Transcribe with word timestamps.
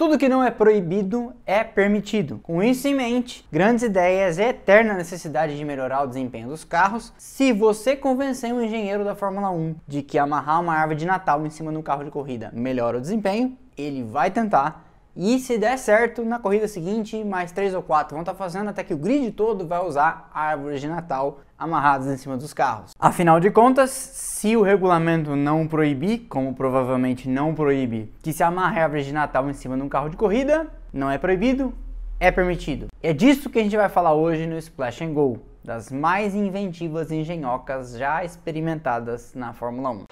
Tudo 0.00 0.16
que 0.16 0.30
não 0.30 0.42
é 0.42 0.50
proibido 0.50 1.34
é 1.44 1.62
permitido. 1.62 2.40
Com 2.42 2.62
isso 2.62 2.88
em 2.88 2.94
mente, 2.94 3.46
grandes 3.52 3.84
ideias 3.84 4.38
e 4.38 4.42
eterna 4.44 4.94
necessidade 4.94 5.54
de 5.54 5.62
melhorar 5.62 6.04
o 6.04 6.06
desempenho 6.06 6.48
dos 6.48 6.64
carros. 6.64 7.12
Se 7.18 7.52
você 7.52 7.94
convencer 7.94 8.50
um 8.50 8.62
engenheiro 8.62 9.04
da 9.04 9.14
Fórmula 9.14 9.50
1 9.50 9.74
de 9.86 10.00
que 10.00 10.18
amarrar 10.18 10.58
uma 10.58 10.72
árvore 10.72 11.00
de 11.00 11.04
Natal 11.04 11.44
em 11.44 11.50
cima 11.50 11.70
de 11.70 11.76
um 11.76 11.82
carro 11.82 12.02
de 12.02 12.10
corrida 12.10 12.50
melhora 12.54 12.96
o 12.96 13.00
desempenho, 13.02 13.58
ele 13.76 14.02
vai 14.02 14.30
tentar. 14.30 14.89
E 15.16 15.38
se 15.40 15.58
der 15.58 15.76
certo, 15.76 16.24
na 16.24 16.38
corrida 16.38 16.68
seguinte, 16.68 17.22
mais 17.24 17.50
três 17.50 17.74
ou 17.74 17.82
quatro 17.82 18.14
vão 18.14 18.22
estar 18.22 18.34
fazendo 18.34 18.70
até 18.70 18.84
que 18.84 18.94
o 18.94 18.96
grid 18.96 19.32
todo 19.32 19.66
vai 19.66 19.84
usar 19.84 20.30
árvores 20.32 20.80
de 20.80 20.86
Natal 20.86 21.40
amarradas 21.58 22.06
em 22.06 22.16
cima 22.16 22.36
dos 22.36 22.54
carros. 22.54 22.92
Afinal 22.98 23.40
de 23.40 23.50
contas, 23.50 23.90
se 23.90 24.56
o 24.56 24.62
regulamento 24.62 25.34
não 25.34 25.66
proibir, 25.66 26.26
como 26.28 26.54
provavelmente 26.54 27.28
não 27.28 27.54
proíbe, 27.54 28.12
que 28.22 28.32
se 28.32 28.42
amarre 28.42 28.80
árvore 28.80 29.02
de 29.02 29.12
Natal 29.12 29.50
em 29.50 29.52
cima 29.52 29.76
de 29.76 29.82
um 29.82 29.88
carro 29.88 30.08
de 30.08 30.16
corrida, 30.16 30.68
não 30.92 31.10
é 31.10 31.18
proibido, 31.18 31.74
é 32.18 32.30
permitido. 32.30 32.86
É 33.02 33.12
disso 33.12 33.50
que 33.50 33.58
a 33.58 33.62
gente 33.62 33.76
vai 33.76 33.88
falar 33.88 34.14
hoje 34.14 34.46
no 34.46 34.56
Splash 34.58 35.02
and 35.02 35.12
Go, 35.12 35.38
das 35.64 35.90
mais 35.90 36.34
inventivas 36.34 37.10
engenhocas 37.10 37.98
já 37.98 38.24
experimentadas 38.24 39.34
na 39.34 39.52
Fórmula 39.52 39.90
1. 39.90 40.04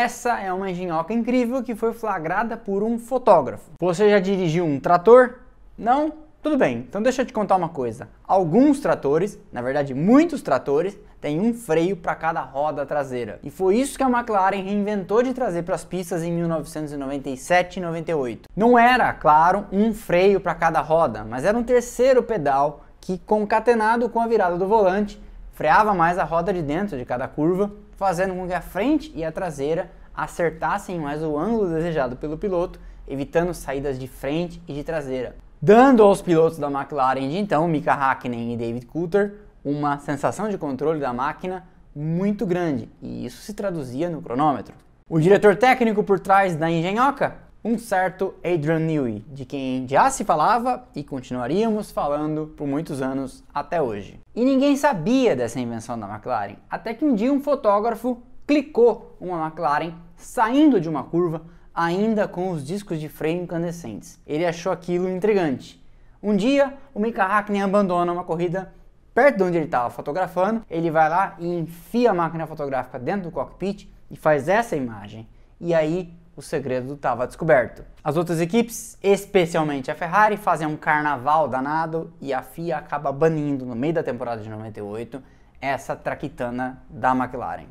Essa 0.00 0.40
é 0.40 0.50
uma 0.50 0.70
engenhoca 0.70 1.12
incrível 1.12 1.62
que 1.62 1.74
foi 1.74 1.92
flagrada 1.92 2.56
por 2.56 2.82
um 2.82 2.98
fotógrafo. 2.98 3.70
Você 3.78 4.08
já 4.08 4.18
dirigiu 4.18 4.64
um 4.64 4.80
trator? 4.80 5.40
Não? 5.76 6.10
Tudo 6.42 6.56
bem, 6.56 6.78
então 6.88 7.02
deixa 7.02 7.20
eu 7.20 7.26
te 7.26 7.34
contar 7.34 7.56
uma 7.56 7.68
coisa. 7.68 8.08
Alguns 8.26 8.80
tratores, 8.80 9.38
na 9.52 9.60
verdade 9.60 9.92
muitos 9.92 10.40
tratores, 10.40 10.98
têm 11.20 11.38
um 11.38 11.52
freio 11.52 11.98
para 11.98 12.14
cada 12.14 12.40
roda 12.40 12.86
traseira. 12.86 13.40
E 13.42 13.50
foi 13.50 13.76
isso 13.76 13.98
que 13.98 14.02
a 14.02 14.08
McLaren 14.08 14.62
reinventou 14.62 15.22
de 15.22 15.34
trazer 15.34 15.64
para 15.64 15.74
as 15.74 15.84
pistas 15.84 16.22
em 16.22 16.32
1997 16.32 17.76
e 17.76 17.82
98. 17.82 18.48
Não 18.56 18.78
era, 18.78 19.12
claro, 19.12 19.66
um 19.70 19.92
freio 19.92 20.40
para 20.40 20.54
cada 20.54 20.80
roda, 20.80 21.24
mas 21.24 21.44
era 21.44 21.58
um 21.58 21.62
terceiro 21.62 22.22
pedal 22.22 22.86
que, 23.02 23.18
concatenado 23.18 24.08
com 24.08 24.18
a 24.18 24.26
virada 24.26 24.56
do 24.56 24.66
volante, 24.66 25.22
freava 25.52 25.92
mais 25.92 26.16
a 26.16 26.24
roda 26.24 26.54
de 26.54 26.62
dentro 26.62 26.96
de 26.96 27.04
cada 27.04 27.28
curva 27.28 27.70
fazendo 28.00 28.34
com 28.34 28.46
que 28.46 28.54
a 28.54 28.62
frente 28.62 29.12
e 29.14 29.22
a 29.22 29.30
traseira 29.30 29.90
acertassem 30.14 30.98
mais 30.98 31.22
o 31.22 31.38
ângulo 31.38 31.68
desejado 31.68 32.16
pelo 32.16 32.38
piloto, 32.38 32.80
evitando 33.06 33.52
saídas 33.54 33.98
de 33.98 34.06
frente 34.06 34.62
e 34.68 34.72
de 34.72 34.84
traseira, 34.84 35.36
dando 35.60 36.02
aos 36.02 36.22
pilotos 36.22 36.58
da 36.58 36.70
McLaren 36.70 37.28
de 37.28 37.38
então, 37.38 37.66
Mika 37.66 37.92
Hakkinen 37.92 38.54
e 38.54 38.56
David 38.56 38.86
Coulter, 38.86 39.34
uma 39.64 39.98
sensação 39.98 40.48
de 40.48 40.56
controle 40.56 41.00
da 41.00 41.12
máquina 41.12 41.64
muito 41.94 42.46
grande, 42.46 42.88
e 43.02 43.26
isso 43.26 43.42
se 43.42 43.52
traduzia 43.52 44.08
no 44.08 44.22
cronômetro. 44.22 44.74
O 45.08 45.18
diretor 45.18 45.56
técnico 45.56 46.04
por 46.04 46.20
trás 46.20 46.54
da 46.54 46.70
engenhoca 46.70 47.50
um 47.62 47.78
certo 47.78 48.34
Adrian 48.42 48.78
Newey, 48.78 49.24
de 49.28 49.44
quem 49.44 49.86
já 49.86 50.10
se 50.10 50.24
falava 50.24 50.84
e 50.94 51.04
continuaríamos 51.04 51.90
falando 51.90 52.54
por 52.56 52.66
muitos 52.66 53.02
anos 53.02 53.44
até 53.52 53.82
hoje. 53.82 54.18
E 54.34 54.44
ninguém 54.44 54.76
sabia 54.76 55.36
dessa 55.36 55.60
invenção 55.60 55.98
da 55.98 56.08
McLaren, 56.08 56.56
até 56.70 56.94
que 56.94 57.04
um 57.04 57.14
dia 57.14 57.32
um 57.32 57.40
fotógrafo 57.40 58.22
clicou 58.50 59.16
uma 59.20 59.46
McLaren 59.46 59.92
saindo 60.16 60.80
de 60.80 60.88
uma 60.88 61.04
curva 61.04 61.42
ainda 61.72 62.26
com 62.26 62.50
os 62.50 62.66
discos 62.66 62.98
de 62.98 63.08
freio 63.08 63.40
incandescentes. 63.40 64.18
Ele 64.26 64.44
achou 64.44 64.72
aquilo 64.72 65.08
intrigante. 65.08 65.80
Um 66.20 66.34
dia, 66.34 66.76
o 66.92 66.98
Mika 66.98 67.22
Hakkinen 67.22 67.62
abandona 67.62 68.12
uma 68.12 68.24
corrida 68.24 68.74
perto 69.14 69.36
de 69.36 69.42
onde 69.44 69.56
ele 69.56 69.66
estava 69.66 69.88
fotografando, 69.88 70.64
ele 70.68 70.90
vai 70.90 71.08
lá 71.08 71.36
e 71.38 71.46
enfia 71.46 72.10
a 72.10 72.14
máquina 72.14 72.44
fotográfica 72.44 72.98
dentro 72.98 73.30
do 73.30 73.32
cockpit 73.32 73.88
e 74.10 74.16
faz 74.16 74.48
essa 74.48 74.74
imagem. 74.74 75.28
E 75.60 75.72
aí 75.72 76.12
o 76.36 76.42
segredo 76.42 76.94
estava 76.94 77.28
descoberto. 77.28 77.84
As 78.02 78.16
outras 78.16 78.40
equipes, 78.40 78.98
especialmente 79.00 79.92
a 79.92 79.94
Ferrari, 79.94 80.36
fazem 80.36 80.66
um 80.66 80.76
carnaval 80.76 81.46
danado 81.46 82.12
e 82.20 82.34
a 82.34 82.42
FIA 82.42 82.78
acaba 82.78 83.12
banindo 83.12 83.64
no 83.64 83.76
meio 83.76 83.94
da 83.94 84.02
temporada 84.02 84.42
de 84.42 84.50
98 84.50 85.22
essa 85.60 85.94
traquitana 85.94 86.82
da 86.90 87.12
McLaren. 87.12 87.68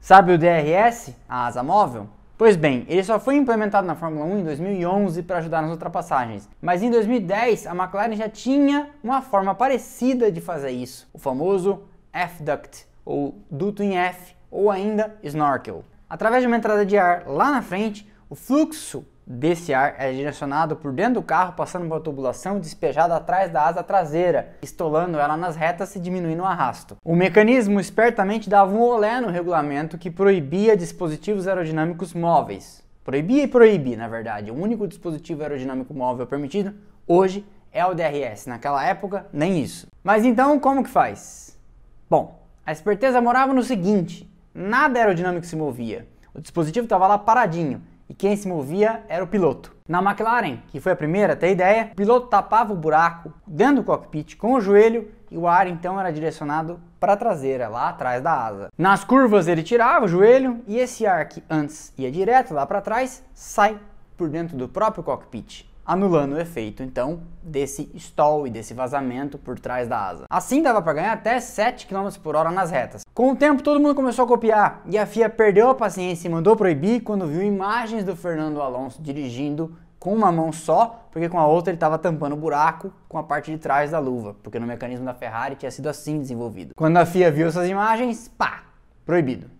Sabe 0.00 0.32
o 0.32 0.38
DRS, 0.38 1.16
a 1.28 1.46
asa 1.46 1.64
móvel? 1.64 2.08
Pois 2.38 2.54
bem, 2.54 2.84
ele 2.86 3.02
só 3.02 3.18
foi 3.18 3.34
implementado 3.34 3.86
na 3.86 3.94
Fórmula 3.94 4.24
1 4.26 4.38
em 4.38 4.44
2011 4.44 5.22
para 5.22 5.38
ajudar 5.38 5.62
nas 5.62 5.70
ultrapassagens, 5.70 6.48
mas 6.60 6.82
em 6.82 6.90
2010 6.90 7.66
a 7.66 7.74
McLaren 7.74 8.14
já 8.14 8.28
tinha 8.28 8.90
uma 9.02 9.22
forma 9.22 9.54
parecida 9.54 10.30
de 10.30 10.40
fazer 10.40 10.70
isso, 10.70 11.08
o 11.12 11.18
famoso 11.18 11.82
F-Duct, 12.12 12.86
ou 13.04 13.38
duto 13.50 13.82
em 13.82 13.96
F, 13.96 14.36
ou 14.50 14.70
ainda 14.70 15.16
snorkel. 15.22 15.82
Através 16.08 16.42
de 16.42 16.46
uma 16.46 16.56
entrada 16.56 16.86
de 16.86 16.96
ar 16.96 17.26
lá 17.26 17.50
na 17.50 17.62
frente, 17.62 18.06
o 18.30 18.34
fluxo 18.34 19.04
desse 19.26 19.74
ar 19.74 19.96
é 19.98 20.12
direcionado 20.12 20.76
por 20.76 20.92
dentro 20.92 21.14
do 21.14 21.22
carro, 21.22 21.54
passando 21.54 21.82
por 21.82 21.94
uma 21.94 22.00
tubulação 22.00 22.60
despejada 22.60 23.16
atrás 23.16 23.50
da 23.50 23.64
asa 23.64 23.82
traseira, 23.82 24.54
estolando 24.62 25.18
ela 25.18 25.36
nas 25.36 25.56
retas 25.56 25.96
e 25.96 26.00
diminuindo 26.00 26.42
o 26.42 26.46
arrasto. 26.46 26.96
O 27.04 27.16
mecanismo 27.16 27.80
espertamente 27.80 28.48
dava 28.48 28.72
um 28.72 28.80
olé 28.80 29.20
no 29.20 29.28
regulamento 29.28 29.98
que 29.98 30.10
proibia 30.10 30.76
dispositivos 30.76 31.48
aerodinâmicos 31.48 32.14
móveis. 32.14 32.84
Proibia 33.02 33.42
e 33.42 33.48
proibia, 33.48 33.96
na 33.96 34.08
verdade. 34.08 34.50
O 34.50 34.54
único 34.54 34.86
dispositivo 34.86 35.42
aerodinâmico 35.42 35.92
móvel 35.92 36.26
permitido 36.26 36.74
hoje 37.06 37.44
é 37.72 37.84
o 37.84 37.94
DRS. 37.94 38.46
Naquela 38.46 38.84
época, 38.84 39.26
nem 39.32 39.60
isso. 39.60 39.86
Mas 40.02 40.24
então, 40.24 40.58
como 40.58 40.82
que 40.82 40.90
faz? 40.90 41.58
Bom, 42.08 42.40
a 42.64 42.72
esperteza 42.72 43.20
morava 43.20 43.52
no 43.52 43.62
seguinte: 43.62 44.28
nada 44.52 44.98
aerodinâmico 44.98 45.46
se 45.46 45.54
movia. 45.54 46.06
O 46.34 46.40
dispositivo 46.40 46.84
estava 46.84 47.06
lá 47.06 47.16
paradinho 47.16 47.80
e 48.08 48.14
quem 48.14 48.36
se 48.36 48.48
movia 48.48 49.02
era 49.08 49.24
o 49.24 49.26
piloto. 49.26 49.74
Na 49.88 50.02
McLaren, 50.02 50.58
que 50.68 50.80
foi 50.80 50.92
a 50.92 50.96
primeira 50.96 51.34
a 51.34 51.36
ter 51.36 51.52
ideia, 51.52 51.90
o 51.92 51.96
piloto 51.96 52.28
tapava 52.28 52.72
o 52.72 52.76
buraco 52.76 53.32
dentro 53.46 53.76
do 53.76 53.84
cockpit 53.84 54.36
com 54.36 54.54
o 54.54 54.60
joelho 54.60 55.10
e 55.30 55.36
o 55.36 55.46
ar 55.46 55.66
então 55.66 55.98
era 55.98 56.12
direcionado 56.12 56.80
para 56.98 57.12
a 57.12 57.16
traseira, 57.16 57.68
lá 57.68 57.90
atrás 57.90 58.22
da 58.22 58.32
asa. 58.32 58.68
Nas 58.76 59.04
curvas 59.04 59.48
ele 59.48 59.62
tirava 59.62 60.04
o 60.04 60.08
joelho 60.08 60.60
e 60.66 60.78
esse 60.78 61.06
ar 61.06 61.26
que 61.28 61.42
antes 61.48 61.92
ia 61.96 62.10
direto 62.10 62.54
lá 62.54 62.66
para 62.66 62.80
trás 62.80 63.24
sai 63.32 63.78
por 64.16 64.28
dentro 64.28 64.56
do 64.56 64.68
próprio 64.68 65.04
cockpit 65.04 65.66
anulando 65.86 66.32
o 66.32 66.40
efeito 66.40 66.82
então 66.82 67.20
desse 67.42 67.90
stall 67.94 68.46
e 68.46 68.50
desse 68.50 68.74
vazamento 68.74 69.38
por 69.38 69.58
trás 69.58 69.86
da 69.86 70.00
asa. 70.00 70.24
Assim 70.28 70.60
dava 70.60 70.82
para 70.82 70.94
ganhar 70.94 71.12
até 71.12 71.38
7 71.38 71.86
km 71.86 72.08
por 72.22 72.34
hora 72.34 72.50
nas 72.50 72.70
retas. 72.70 73.02
Com 73.14 73.32
o 73.32 73.36
tempo 73.36 73.62
todo 73.62 73.80
mundo 73.80 73.94
começou 73.94 74.24
a 74.24 74.28
copiar 74.28 74.82
e 74.86 74.98
a 74.98 75.06
FIA 75.06 75.30
perdeu 75.30 75.70
a 75.70 75.74
paciência 75.74 76.26
e 76.26 76.30
mandou 76.30 76.56
proibir 76.56 77.02
quando 77.02 77.26
viu 77.26 77.42
imagens 77.42 78.04
do 78.04 78.16
Fernando 78.16 78.60
Alonso 78.60 79.00
dirigindo 79.00 79.76
com 79.98 80.14
uma 80.14 80.30
mão 80.30 80.52
só, 80.52 81.08
porque 81.10 81.28
com 81.28 81.38
a 81.38 81.46
outra 81.46 81.70
ele 81.70 81.76
estava 81.76 81.98
tampando 81.98 82.34
o 82.34 82.36
buraco 82.36 82.92
com 83.08 83.18
a 83.18 83.22
parte 83.22 83.50
de 83.50 83.58
trás 83.58 83.90
da 83.90 83.98
luva, 83.98 84.36
porque 84.42 84.58
no 84.58 84.66
mecanismo 84.66 85.04
da 85.04 85.14
Ferrari 85.14 85.56
tinha 85.56 85.70
sido 85.70 85.88
assim 85.88 86.20
desenvolvido. 86.20 86.74
Quando 86.76 86.96
a 86.98 87.06
FIA 87.06 87.30
viu 87.30 87.48
essas 87.48 87.68
imagens, 87.68 88.28
pá, 88.28 88.64
proibido. 89.04 89.55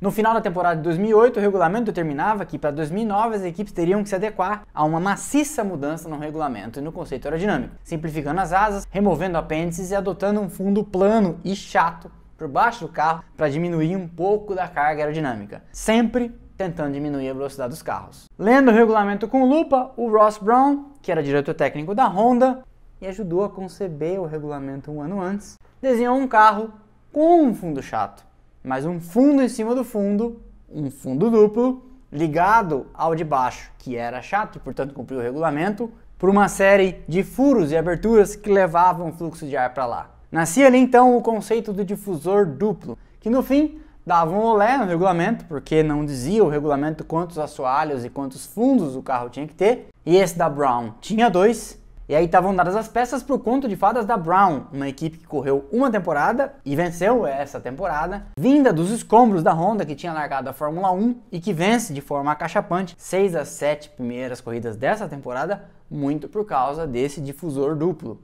No 0.00 0.10
final 0.10 0.32
da 0.32 0.40
temporada 0.40 0.76
de 0.76 0.82
2008, 0.84 1.36
o 1.36 1.42
regulamento 1.42 1.84
determinava 1.84 2.46
que 2.46 2.58
para 2.58 2.70
2009 2.70 3.36
as 3.36 3.42
equipes 3.44 3.70
teriam 3.70 4.02
que 4.02 4.08
se 4.08 4.14
adequar 4.14 4.62
a 4.72 4.82
uma 4.82 4.98
maciça 4.98 5.62
mudança 5.62 6.08
no 6.08 6.16
regulamento 6.16 6.78
e 6.78 6.82
no 6.82 6.90
conceito 6.90 7.26
aerodinâmico, 7.26 7.74
simplificando 7.84 8.40
as 8.40 8.50
asas, 8.50 8.88
removendo 8.90 9.36
apêndices 9.36 9.90
e 9.90 9.94
adotando 9.94 10.40
um 10.40 10.48
fundo 10.48 10.82
plano 10.82 11.38
e 11.44 11.54
chato 11.54 12.10
por 12.38 12.48
baixo 12.48 12.86
do 12.86 12.90
carro 12.90 13.22
para 13.36 13.50
diminuir 13.50 13.94
um 13.94 14.08
pouco 14.08 14.54
da 14.54 14.66
carga 14.66 15.02
aerodinâmica, 15.02 15.62
sempre 15.70 16.34
tentando 16.56 16.94
diminuir 16.94 17.28
a 17.28 17.34
velocidade 17.34 17.68
dos 17.68 17.82
carros. 17.82 18.24
Lendo 18.38 18.70
o 18.70 18.74
regulamento 18.74 19.28
com 19.28 19.44
lupa, 19.44 19.92
o 19.98 20.10
Ross 20.10 20.38
Brown, 20.38 20.92
que 21.02 21.12
era 21.12 21.22
diretor 21.22 21.52
técnico 21.52 21.94
da 21.94 22.06
Honda 22.06 22.62
e 23.02 23.06
ajudou 23.06 23.44
a 23.44 23.50
conceber 23.50 24.18
o 24.18 24.24
regulamento 24.24 24.90
um 24.90 25.02
ano 25.02 25.20
antes, 25.20 25.58
desenhou 25.78 26.16
um 26.16 26.26
carro 26.26 26.72
com 27.12 27.42
um 27.42 27.54
fundo 27.54 27.82
chato 27.82 28.29
mas 28.62 28.84
um 28.84 29.00
fundo 29.00 29.42
em 29.42 29.48
cima 29.48 29.74
do 29.74 29.84
fundo, 29.84 30.40
um 30.70 30.90
fundo 30.90 31.30
duplo, 31.30 31.82
ligado 32.12 32.86
ao 32.92 33.14
de 33.14 33.24
baixo, 33.24 33.70
que 33.78 33.96
era 33.96 34.20
chato 34.20 34.56
e 34.56 34.60
portanto 34.60 34.94
cumpriu 34.94 35.18
o 35.18 35.22
regulamento, 35.22 35.90
por 36.18 36.28
uma 36.28 36.48
série 36.48 37.02
de 37.08 37.22
furos 37.22 37.72
e 37.72 37.76
aberturas 37.76 38.36
que 38.36 38.52
levavam 38.52 39.08
o 39.08 39.12
fluxo 39.12 39.46
de 39.46 39.56
ar 39.56 39.72
para 39.72 39.86
lá. 39.86 40.10
Nascia 40.30 40.66
ali 40.66 40.78
então 40.78 41.16
o 41.16 41.22
conceito 41.22 41.72
do 41.72 41.84
difusor 41.84 42.46
duplo, 42.46 42.98
que 43.20 43.30
no 43.30 43.42
fim 43.42 43.80
dava 44.06 44.30
um 44.30 44.42
olé 44.42 44.76
no 44.76 44.84
regulamento, 44.84 45.46
porque 45.46 45.82
não 45.82 46.04
dizia 46.04 46.44
o 46.44 46.48
regulamento 46.48 47.04
quantos 47.04 47.38
assoalhos 47.38 48.04
e 48.04 48.10
quantos 48.10 48.44
fundos 48.44 48.96
o 48.96 49.02
carro 49.02 49.30
tinha 49.30 49.46
que 49.46 49.54
ter, 49.54 49.88
e 50.04 50.16
esse 50.16 50.36
da 50.36 50.48
Brown 50.48 50.92
tinha 51.00 51.30
dois, 51.30 51.79
E 52.10 52.14
aí 52.16 52.24
estavam 52.24 52.52
dadas 52.52 52.74
as 52.74 52.88
peças 52.88 53.22
para 53.22 53.36
o 53.36 53.38
conto 53.38 53.68
de 53.68 53.76
fadas 53.76 54.04
da 54.04 54.16
Brown, 54.16 54.64
uma 54.72 54.88
equipe 54.88 55.16
que 55.16 55.28
correu 55.28 55.68
uma 55.70 55.88
temporada 55.92 56.54
e 56.64 56.74
venceu 56.74 57.24
essa 57.24 57.60
temporada, 57.60 58.26
vinda 58.36 58.72
dos 58.72 58.90
escombros 58.90 59.44
da 59.44 59.52
Honda 59.52 59.86
que 59.86 59.94
tinha 59.94 60.12
largado 60.12 60.50
a 60.50 60.52
Fórmula 60.52 60.90
1 60.90 61.14
e 61.30 61.38
que 61.38 61.52
vence 61.52 61.94
de 61.94 62.00
forma 62.00 62.32
acachapante 62.32 62.96
seis 62.98 63.30
das 63.30 63.50
sete 63.50 63.90
primeiras 63.90 64.40
corridas 64.40 64.74
dessa 64.74 65.06
temporada, 65.06 65.70
muito 65.88 66.28
por 66.28 66.44
causa 66.44 66.84
desse 66.84 67.20
difusor 67.20 67.76
duplo. 67.76 68.20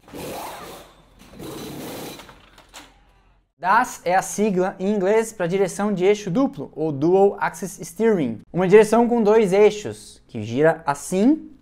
DAS 3.56 4.00
é 4.04 4.16
a 4.16 4.22
sigla 4.22 4.74
em 4.80 4.92
inglês 4.92 5.32
para 5.32 5.46
direção 5.46 5.94
de 5.94 6.04
eixo 6.04 6.28
duplo, 6.28 6.72
ou 6.74 6.90
Dual 6.90 7.36
Axis 7.38 7.78
Steering, 7.80 8.40
uma 8.52 8.66
direção 8.66 9.08
com 9.08 9.22
dois 9.22 9.52
eixos, 9.52 10.20
que 10.26 10.42
gira 10.42 10.82
assim 10.84 11.52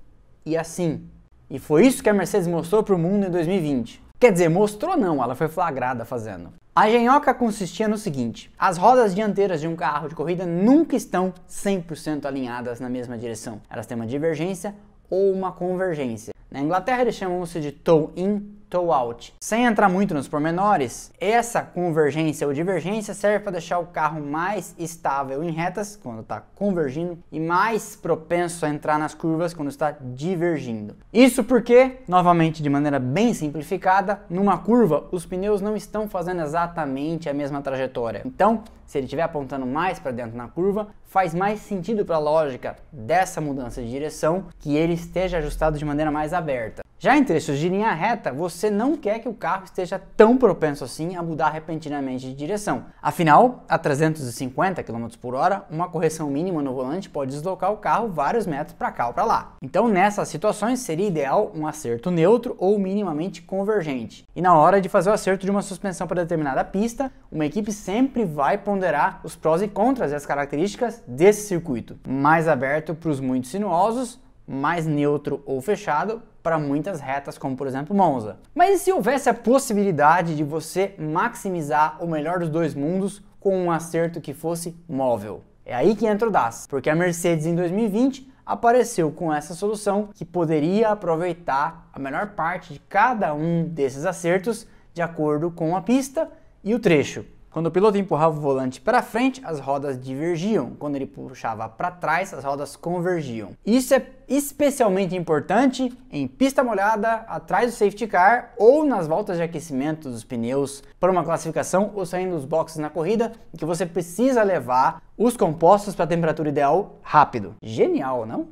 e 0.46 0.56
assim. 0.56 1.10
E 1.50 1.58
foi 1.58 1.86
isso 1.86 2.02
que 2.02 2.08
a 2.08 2.14
Mercedes 2.14 2.46
mostrou 2.46 2.82
para 2.82 2.94
o 2.94 2.98
mundo 2.98 3.26
em 3.26 3.30
2020. 3.30 4.02
Quer 4.18 4.32
dizer, 4.32 4.48
mostrou 4.48 4.96
não, 4.96 5.22
ela 5.22 5.34
foi 5.34 5.48
flagrada 5.48 6.04
fazendo. 6.04 6.52
A 6.74 6.88
genhoca 6.88 7.32
consistia 7.32 7.86
no 7.86 7.96
seguinte: 7.96 8.50
as 8.58 8.78
rodas 8.78 9.14
dianteiras 9.14 9.60
de 9.60 9.68
um 9.68 9.76
carro 9.76 10.08
de 10.08 10.14
corrida 10.14 10.44
nunca 10.46 10.96
estão 10.96 11.32
100% 11.48 12.24
alinhadas 12.24 12.80
na 12.80 12.88
mesma 12.88 13.16
direção. 13.16 13.60
Elas 13.70 13.86
têm 13.86 13.94
uma 13.94 14.06
divergência 14.06 14.74
ou 15.08 15.32
uma 15.32 15.52
convergência. 15.52 16.34
Na 16.50 16.60
Inglaterra 16.60 17.02
eles 17.02 17.14
chamam-se 17.14 17.60
de 17.60 17.70
toe-in 17.70 18.56
toe 18.74 18.90
out. 18.90 19.32
Sem 19.40 19.66
entrar 19.66 19.88
muito 19.88 20.12
nos 20.14 20.26
pormenores, 20.26 21.12
essa 21.20 21.62
convergência 21.62 22.44
ou 22.44 22.52
divergência 22.52 23.14
serve 23.14 23.44
para 23.44 23.52
deixar 23.52 23.78
o 23.78 23.86
carro 23.86 24.20
mais 24.20 24.74
estável 24.76 25.44
em 25.44 25.52
retas 25.52 25.96
quando 26.02 26.22
está 26.22 26.42
convergindo 26.56 27.16
e 27.30 27.38
mais 27.38 27.94
propenso 27.94 28.66
a 28.66 28.68
entrar 28.68 28.98
nas 28.98 29.14
curvas 29.14 29.54
quando 29.54 29.68
está 29.68 29.94
divergindo. 30.00 30.96
Isso 31.12 31.44
porque, 31.44 31.98
novamente 32.08 32.60
de 32.60 32.68
maneira 32.68 32.98
bem 32.98 33.32
simplificada, 33.32 34.22
numa 34.28 34.58
curva 34.58 35.04
os 35.12 35.24
pneus 35.24 35.60
não 35.60 35.76
estão 35.76 36.08
fazendo 36.08 36.42
exatamente 36.42 37.28
a 37.28 37.34
mesma 37.34 37.62
trajetória. 37.62 38.22
Então, 38.24 38.64
se 38.86 38.98
ele 38.98 39.06
estiver 39.06 39.22
apontando 39.22 39.66
mais 39.66 40.00
para 40.00 40.10
dentro 40.10 40.36
na 40.36 40.48
curva, 40.48 40.88
faz 41.04 41.32
mais 41.32 41.60
sentido 41.60 42.04
para 42.04 42.16
a 42.16 42.18
lógica 42.20 42.76
dessa 42.92 43.40
mudança 43.40 43.80
de 43.80 43.88
direção 43.88 44.46
que 44.58 44.76
ele 44.76 44.94
esteja 44.94 45.38
ajustado 45.38 45.78
de 45.78 45.84
maneira 45.84 46.10
mais 46.10 46.32
aberta. 46.32 46.83
Já 47.04 47.18
em 47.18 47.22
trechos 47.22 47.58
de 47.58 47.68
linha 47.68 47.92
reta, 47.92 48.32
você 48.32 48.70
não 48.70 48.96
quer 48.96 49.18
que 49.18 49.28
o 49.28 49.34
carro 49.34 49.64
esteja 49.64 50.00
tão 50.16 50.38
propenso 50.38 50.84
assim 50.84 51.16
a 51.16 51.22
mudar 51.22 51.50
repentinamente 51.50 52.24
de 52.24 52.34
direção. 52.34 52.86
Afinal, 53.02 53.62
a 53.68 53.76
350 53.76 54.82
km 54.82 55.08
por 55.20 55.34
hora, 55.34 55.66
uma 55.70 55.86
correção 55.86 56.30
mínima 56.30 56.62
no 56.62 56.72
volante 56.72 57.10
pode 57.10 57.32
deslocar 57.32 57.70
o 57.70 57.76
carro 57.76 58.08
vários 58.08 58.46
metros 58.46 58.74
para 58.74 58.90
cá 58.90 59.08
ou 59.08 59.12
para 59.12 59.26
lá. 59.26 59.52
Então, 59.60 59.86
nessas 59.86 60.28
situações, 60.28 60.80
seria 60.80 61.06
ideal 61.06 61.52
um 61.54 61.66
acerto 61.66 62.10
neutro 62.10 62.56
ou 62.58 62.78
minimamente 62.78 63.42
convergente. 63.42 64.26
E 64.34 64.40
na 64.40 64.56
hora 64.56 64.80
de 64.80 64.88
fazer 64.88 65.10
o 65.10 65.12
acerto 65.12 65.44
de 65.44 65.50
uma 65.50 65.60
suspensão 65.60 66.06
para 66.06 66.22
determinada 66.22 66.64
pista, 66.64 67.12
uma 67.30 67.44
equipe 67.44 67.70
sempre 67.70 68.24
vai 68.24 68.56
ponderar 68.56 69.20
os 69.22 69.36
prós 69.36 69.60
e 69.60 69.68
contras 69.68 70.10
e 70.10 70.14
as 70.14 70.24
características 70.24 71.04
desse 71.06 71.48
circuito. 71.48 71.98
Mais 72.08 72.48
aberto 72.48 72.94
para 72.94 73.10
os 73.10 73.20
muito 73.20 73.46
sinuosos, 73.46 74.23
mais 74.46 74.86
neutro 74.86 75.42
ou 75.46 75.60
fechado 75.60 76.22
para 76.42 76.58
muitas 76.58 77.00
retas, 77.00 77.38
como 77.38 77.56
por 77.56 77.66
exemplo 77.66 77.96
Monza. 77.96 78.38
Mas 78.54 78.80
e 78.80 78.84
se 78.84 78.92
houvesse 78.92 79.28
a 79.30 79.34
possibilidade 79.34 80.36
de 80.36 80.44
você 80.44 80.94
maximizar 80.98 81.96
o 82.04 82.06
melhor 82.06 82.38
dos 82.38 82.50
dois 82.50 82.74
mundos 82.74 83.22
com 83.40 83.56
um 83.56 83.70
acerto 83.70 84.20
que 84.20 84.34
fosse 84.34 84.76
móvel? 84.88 85.42
É 85.64 85.74
aí 85.74 85.96
que 85.96 86.06
entra 86.06 86.28
o 86.28 86.30
DAS, 86.30 86.66
porque 86.66 86.90
a 86.90 86.94
Mercedes 86.94 87.46
em 87.46 87.54
2020 87.54 88.30
apareceu 88.44 89.10
com 89.10 89.32
essa 89.32 89.54
solução 89.54 90.10
que 90.14 90.24
poderia 90.24 90.90
aproveitar 90.90 91.88
a 91.92 91.98
melhor 91.98 92.32
parte 92.32 92.74
de 92.74 92.80
cada 92.80 93.32
um 93.32 93.64
desses 93.64 94.04
acertos 94.04 94.66
de 94.92 95.00
acordo 95.00 95.50
com 95.50 95.74
a 95.74 95.80
pista 95.80 96.30
e 96.62 96.74
o 96.74 96.78
trecho. 96.78 97.24
Quando 97.54 97.68
o 97.68 97.70
piloto 97.70 97.96
empurrava 97.96 98.36
o 98.36 98.40
volante 98.40 98.80
para 98.80 99.00
frente, 99.00 99.40
as 99.44 99.60
rodas 99.60 99.96
divergiam. 99.96 100.72
Quando 100.76 100.96
ele 100.96 101.06
puxava 101.06 101.68
para 101.68 101.88
trás, 101.88 102.34
as 102.34 102.42
rodas 102.42 102.74
convergiam. 102.74 103.50
Isso 103.64 103.94
é 103.94 104.04
especialmente 104.26 105.14
importante 105.14 105.96
em 106.10 106.26
pista 106.26 106.64
molhada, 106.64 107.24
atrás 107.28 107.70
do 107.70 107.76
safety 107.76 108.08
car 108.08 108.54
ou 108.58 108.84
nas 108.84 109.06
voltas 109.06 109.36
de 109.36 109.44
aquecimento 109.44 110.10
dos 110.10 110.24
pneus 110.24 110.82
para 110.98 111.12
uma 111.12 111.22
classificação 111.22 111.92
ou 111.94 112.04
saindo 112.04 112.34
dos 112.34 112.44
boxes 112.44 112.78
na 112.78 112.90
corrida, 112.90 113.30
que 113.56 113.64
você 113.64 113.86
precisa 113.86 114.42
levar 114.42 115.00
os 115.16 115.36
compostos 115.36 115.94
para 115.94 116.06
a 116.06 116.08
temperatura 116.08 116.48
ideal 116.48 116.98
rápido. 117.02 117.54
Genial, 117.62 118.26
não? 118.26 118.48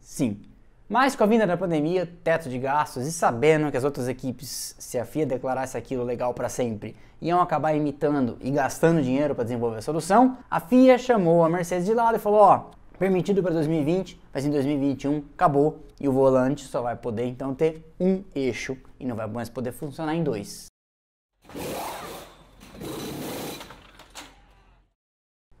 Sim. 0.00 0.49
Mas 0.90 1.14
com 1.14 1.22
a 1.22 1.26
vinda 1.28 1.46
da 1.46 1.56
pandemia, 1.56 2.04
teto 2.24 2.48
de 2.48 2.58
gastos 2.58 3.06
e 3.06 3.12
sabendo 3.12 3.70
que 3.70 3.76
as 3.76 3.84
outras 3.84 4.08
equipes, 4.08 4.74
se 4.76 4.98
a 4.98 5.04
FIA 5.04 5.24
declarasse 5.24 5.78
aquilo 5.78 6.02
legal 6.02 6.34
para 6.34 6.48
sempre, 6.48 6.96
iam 7.22 7.40
acabar 7.40 7.72
imitando 7.76 8.36
e 8.40 8.50
gastando 8.50 9.00
dinheiro 9.00 9.32
para 9.32 9.44
desenvolver 9.44 9.78
a 9.78 9.82
solução, 9.82 10.36
a 10.50 10.58
FIA 10.58 10.98
chamou 10.98 11.44
a 11.44 11.48
Mercedes 11.48 11.86
de 11.86 11.94
lado 11.94 12.16
e 12.16 12.18
falou: 12.18 12.40
ó, 12.40 12.70
permitido 12.98 13.40
para 13.40 13.52
2020, 13.52 14.20
mas 14.34 14.44
em 14.44 14.50
2021 14.50 15.22
acabou 15.32 15.78
e 16.00 16.08
o 16.08 16.12
volante 16.12 16.64
só 16.64 16.82
vai 16.82 16.96
poder 16.96 17.26
então 17.26 17.54
ter 17.54 17.88
um 18.00 18.24
eixo 18.34 18.76
e 18.98 19.06
não 19.06 19.14
vai 19.14 19.28
mais 19.28 19.48
poder 19.48 19.70
funcionar 19.70 20.16
em 20.16 20.24
dois. 20.24 20.66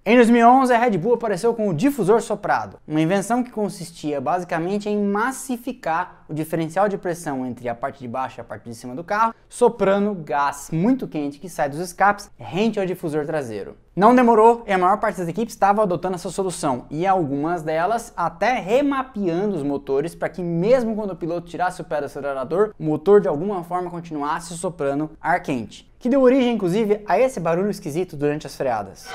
Em 0.02 0.16
2011, 0.16 0.72
a 0.72 0.78
Red 0.78 0.96
Bull 0.96 1.12
apareceu 1.12 1.52
com 1.52 1.68
o 1.68 1.74
difusor 1.74 2.22
soprado, 2.22 2.78
uma 2.88 3.02
invenção 3.02 3.42
que 3.42 3.50
consistia 3.50 4.18
basicamente 4.18 4.88
em 4.88 4.98
massificar 4.98 6.24
o 6.26 6.32
diferencial 6.32 6.88
de 6.88 6.96
pressão 6.96 7.44
entre 7.44 7.68
a 7.68 7.74
parte 7.74 7.98
de 8.00 8.08
baixo 8.08 8.40
e 8.40 8.40
a 8.40 8.44
parte 8.44 8.64
de 8.64 8.74
cima 8.74 8.94
do 8.94 9.04
carro, 9.04 9.34
soprando 9.46 10.14
gás 10.14 10.70
muito 10.72 11.06
quente 11.06 11.38
que 11.38 11.50
sai 11.50 11.68
dos 11.68 11.78
escapes 11.78 12.30
rente 12.38 12.80
ao 12.80 12.86
difusor 12.86 13.26
traseiro. 13.26 13.76
Não 13.94 14.14
demorou 14.14 14.64
e 14.66 14.72
a 14.72 14.78
maior 14.78 14.96
parte 14.96 15.18
das 15.18 15.28
equipes 15.28 15.52
estava 15.52 15.82
adotando 15.82 16.14
essa 16.14 16.30
solução 16.30 16.86
e 16.90 17.06
algumas 17.06 17.62
delas 17.62 18.10
até 18.16 18.54
remapeando 18.54 19.54
os 19.54 19.62
motores 19.62 20.14
para 20.14 20.30
que 20.30 20.40
mesmo 20.40 20.96
quando 20.96 21.10
o 21.10 21.16
piloto 21.16 21.46
tirasse 21.46 21.82
o 21.82 21.84
pé 21.84 22.00
do 22.00 22.06
acelerador, 22.06 22.72
o 22.78 22.84
motor 22.84 23.20
de 23.20 23.28
alguma 23.28 23.62
forma 23.64 23.90
continuasse 23.90 24.56
soprando 24.56 25.10
ar 25.20 25.42
quente, 25.42 25.92
que 25.98 26.08
deu 26.08 26.22
origem 26.22 26.54
inclusive 26.54 27.02
a 27.06 27.18
esse 27.20 27.38
barulho 27.38 27.68
esquisito 27.68 28.16
durante 28.16 28.46
as 28.46 28.56
freadas. 28.56 29.06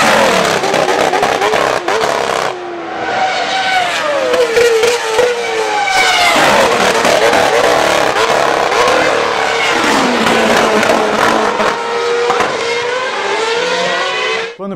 Quando 0.00 1.09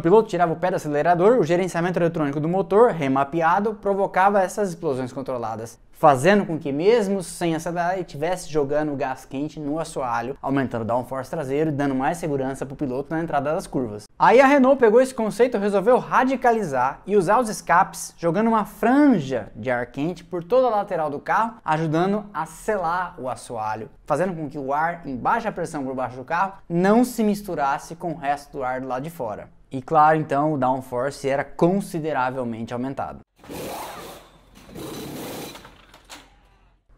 piloto 0.04 0.28
tirava 0.28 0.52
o 0.52 0.56
pé 0.56 0.68
do 0.68 0.76
acelerador, 0.76 1.38
o 1.38 1.44
gerenciamento 1.44 1.98
eletrônico 1.98 2.38
do 2.38 2.46
motor, 2.46 2.90
remapeado, 2.90 3.72
provocava 3.72 4.42
essas 4.42 4.68
explosões 4.68 5.14
controladas, 5.14 5.78
fazendo 5.92 6.44
com 6.44 6.58
que 6.58 6.70
mesmo 6.70 7.22
sem 7.22 7.54
acelerar 7.54 7.94
ele 7.94 8.02
estivesse 8.02 8.52
jogando 8.52 8.94
gás 8.96 9.24
quente 9.24 9.58
no 9.58 9.78
assoalho, 9.78 10.36
aumentando 10.42 10.82
o 10.82 10.84
downforce 10.84 11.30
traseiro 11.30 11.70
e 11.70 11.72
dando 11.72 11.94
mais 11.94 12.18
segurança 12.18 12.66
para 12.66 12.74
o 12.74 12.76
piloto 12.76 13.14
na 13.14 13.22
entrada 13.22 13.54
das 13.54 13.66
curvas. 13.66 14.04
Aí 14.18 14.42
a 14.42 14.46
Renault 14.46 14.78
pegou 14.78 15.00
esse 15.00 15.14
conceito 15.14 15.56
e 15.56 15.60
resolveu 15.60 15.98
radicalizar 15.98 17.00
e 17.06 17.16
usar 17.16 17.40
os 17.40 17.48
escapes, 17.48 18.14
jogando 18.18 18.48
uma 18.48 18.66
franja 18.66 19.50
de 19.56 19.70
ar 19.70 19.86
quente 19.86 20.22
por 20.22 20.44
toda 20.44 20.66
a 20.66 20.70
lateral 20.70 21.08
do 21.08 21.18
carro, 21.18 21.54
ajudando 21.64 22.26
a 22.34 22.44
selar 22.44 23.14
o 23.18 23.26
assoalho, 23.26 23.88
fazendo 24.04 24.34
com 24.34 24.50
que 24.50 24.58
o 24.58 24.74
ar 24.74 25.00
em 25.06 25.16
baixa 25.16 25.50
pressão 25.50 25.82
por 25.82 25.94
baixo 25.94 26.18
do 26.18 26.24
carro 26.24 26.58
não 26.68 27.04
se 27.04 27.24
misturasse 27.24 27.96
com 27.96 28.12
o 28.12 28.18
resto 28.18 28.58
do 28.58 28.62
ar 28.62 28.82
do 28.82 28.86
lado 28.86 29.02
de 29.02 29.08
fora. 29.08 29.48
E 29.74 29.82
claro, 29.82 30.16
então 30.16 30.52
o 30.52 30.56
downforce 30.56 31.28
era 31.28 31.42
consideravelmente 31.42 32.72
aumentado. 32.72 33.18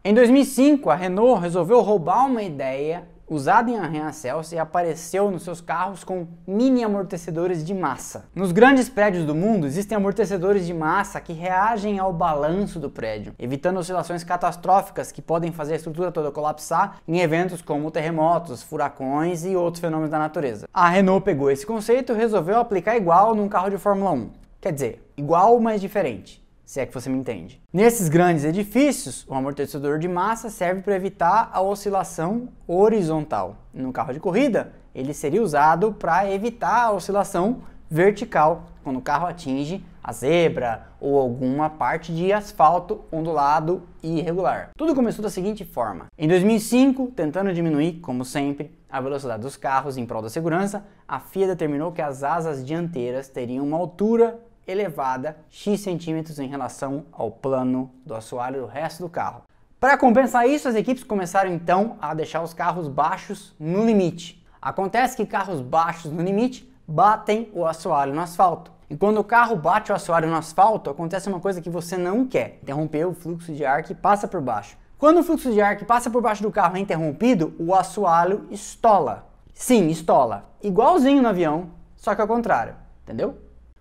Em 0.03 0.13
2005, 0.13 0.87
a 0.91 0.93
Renault 0.93 1.41
resolveu 1.41 1.81
roubar 1.81 2.27
uma 2.27 2.43
ideia 2.43 3.07
usada 3.27 3.69
em 3.69 3.77
arranha-céus 3.77 4.51
e 4.51 4.57
apareceu 4.57 5.29
nos 5.29 5.43
seus 5.43 5.59
carros 5.59 6.03
com 6.03 6.27
mini 6.47 6.83
amortecedores 6.83 7.65
de 7.65 7.73
massa. 7.73 8.25
Nos 8.33 8.51
grandes 8.51 8.87
prédios 8.87 9.25
do 9.25 9.35
mundo 9.35 9.67
existem 9.67 9.97
amortecedores 9.97 10.65
de 10.65 10.73
massa 10.73 11.19
que 11.19 11.33
reagem 11.33 11.99
ao 11.99 12.13
balanço 12.13 12.79
do 12.79 12.89
prédio, 12.89 13.33
evitando 13.37 13.77
oscilações 13.77 14.23
catastróficas 14.23 15.11
que 15.11 15.21
podem 15.21 15.51
fazer 15.51 15.73
a 15.73 15.77
estrutura 15.77 16.11
toda 16.11 16.31
colapsar 16.31 16.99
em 17.07 17.19
eventos 17.19 17.61
como 17.61 17.91
terremotos, 17.91 18.63
furacões 18.63 19.43
e 19.45 19.55
outros 19.55 19.81
fenômenos 19.81 20.11
da 20.11 20.19
natureza. 20.19 20.67
A 20.73 20.87
Renault 20.89 21.25
pegou 21.25 21.51
esse 21.51 21.65
conceito 21.65 22.13
e 22.13 22.15
resolveu 22.15 22.57
aplicar 22.57 22.95
igual 22.95 23.35
num 23.35 23.49
carro 23.49 23.69
de 23.69 23.77
Fórmula 23.77 24.11
1. 24.11 24.29
Quer 24.61 24.71
dizer, 24.71 25.11
igual, 25.17 25.59
mas 25.59 25.81
diferente 25.81 26.46
se 26.67 26.81
é 26.81 26.85
que 26.85 26.93
você 26.93 27.09
me 27.09 27.17
entende. 27.17 27.61
Nesses 27.71 28.09
grandes 28.09 28.43
edifícios, 28.43 29.25
o 29.25 29.33
amortecedor 29.33 29.97
de 29.97 30.07
massa 30.09 30.49
serve 30.49 30.81
para 30.81 30.97
evitar 30.97 31.49
a 31.53 31.61
oscilação 31.61 32.49
horizontal. 32.67 33.55
No 33.73 33.93
carro 33.93 34.11
de 34.11 34.19
corrida, 34.19 34.73
ele 34.93 35.13
seria 35.13 35.41
usado 35.41 35.93
para 35.93 36.29
evitar 36.29 36.83
a 36.83 36.91
oscilação 36.91 37.61
vertical 37.89 38.65
quando 38.83 38.97
o 38.97 39.01
carro 39.01 39.27
atinge 39.27 39.81
a 40.03 40.11
zebra 40.11 40.87
ou 40.99 41.17
alguma 41.17 41.69
parte 41.69 42.13
de 42.13 42.33
asfalto 42.33 43.01
ondulado 43.11 43.83
e 44.03 44.19
irregular. 44.19 44.71
Tudo 44.77 44.93
começou 44.93 45.23
da 45.23 45.29
seguinte 45.29 45.63
forma: 45.63 46.07
em 46.17 46.27
2005, 46.27 47.13
tentando 47.15 47.53
diminuir, 47.53 48.01
como 48.01 48.25
sempre, 48.25 48.77
a 48.89 48.99
velocidade 48.99 49.41
dos 49.41 49.55
carros 49.55 49.97
em 49.97 50.05
prol 50.05 50.21
da 50.21 50.29
segurança, 50.29 50.85
a 51.07 51.19
FIA 51.19 51.47
determinou 51.47 51.93
que 51.93 52.01
as 52.01 52.23
asas 52.23 52.65
dianteiras 52.65 53.29
teriam 53.29 53.65
uma 53.65 53.77
altura 53.77 54.37
elevada 54.67 55.37
x 55.49 55.79
centímetros 55.79 56.39
em 56.39 56.47
relação 56.47 57.05
ao 57.11 57.31
plano 57.31 57.91
do 58.05 58.13
assoalho 58.13 58.61
do 58.61 58.67
resto 58.67 59.03
do 59.03 59.09
carro. 59.09 59.43
Para 59.79 59.97
compensar 59.97 60.49
isso, 60.49 60.67
as 60.67 60.75
equipes 60.75 61.03
começaram 61.03 61.51
então 61.51 61.97
a 62.01 62.13
deixar 62.13 62.41
os 62.41 62.53
carros 62.53 62.87
baixos 62.87 63.55
no 63.59 63.85
limite. 63.85 64.43
Acontece 64.61 65.15
que 65.15 65.25
carros 65.25 65.61
baixos 65.61 66.11
no 66.11 66.23
limite 66.23 66.67
batem 66.87 67.49
o 67.53 67.65
assoalho 67.65 68.13
no 68.13 68.21
asfalto. 68.21 68.71
E 68.89 68.95
quando 68.95 69.19
o 69.19 69.23
carro 69.23 69.55
bate 69.55 69.91
o 69.91 69.95
assoalho 69.95 70.29
no 70.29 70.35
asfalto, 70.35 70.89
acontece 70.89 71.29
uma 71.29 71.39
coisa 71.39 71.61
que 71.61 71.69
você 71.69 71.95
não 71.95 72.25
quer: 72.25 72.59
interromper 72.63 73.05
o 73.05 73.13
fluxo 73.13 73.53
de 73.53 73.65
ar 73.65 73.83
que 73.83 73.93
passa 73.93 74.27
por 74.27 74.41
baixo. 74.41 74.77
Quando 74.97 75.19
o 75.19 75.23
fluxo 75.23 75.51
de 75.51 75.61
ar 75.61 75.77
que 75.77 75.85
passa 75.85 76.09
por 76.09 76.21
baixo 76.23 76.41
do 76.41 76.51
carro 76.51 76.75
é 76.75 76.79
interrompido, 76.79 77.53
o 77.59 77.75
assoalho 77.75 78.47
estola. 78.49 79.27
Sim, 79.53 79.89
estola. 79.89 80.49
Igualzinho 80.63 81.21
no 81.21 81.27
avião, 81.27 81.69
só 81.95 82.15
que 82.15 82.21
ao 82.21 82.27
contrário, 82.27 82.75
entendeu? 83.03 83.37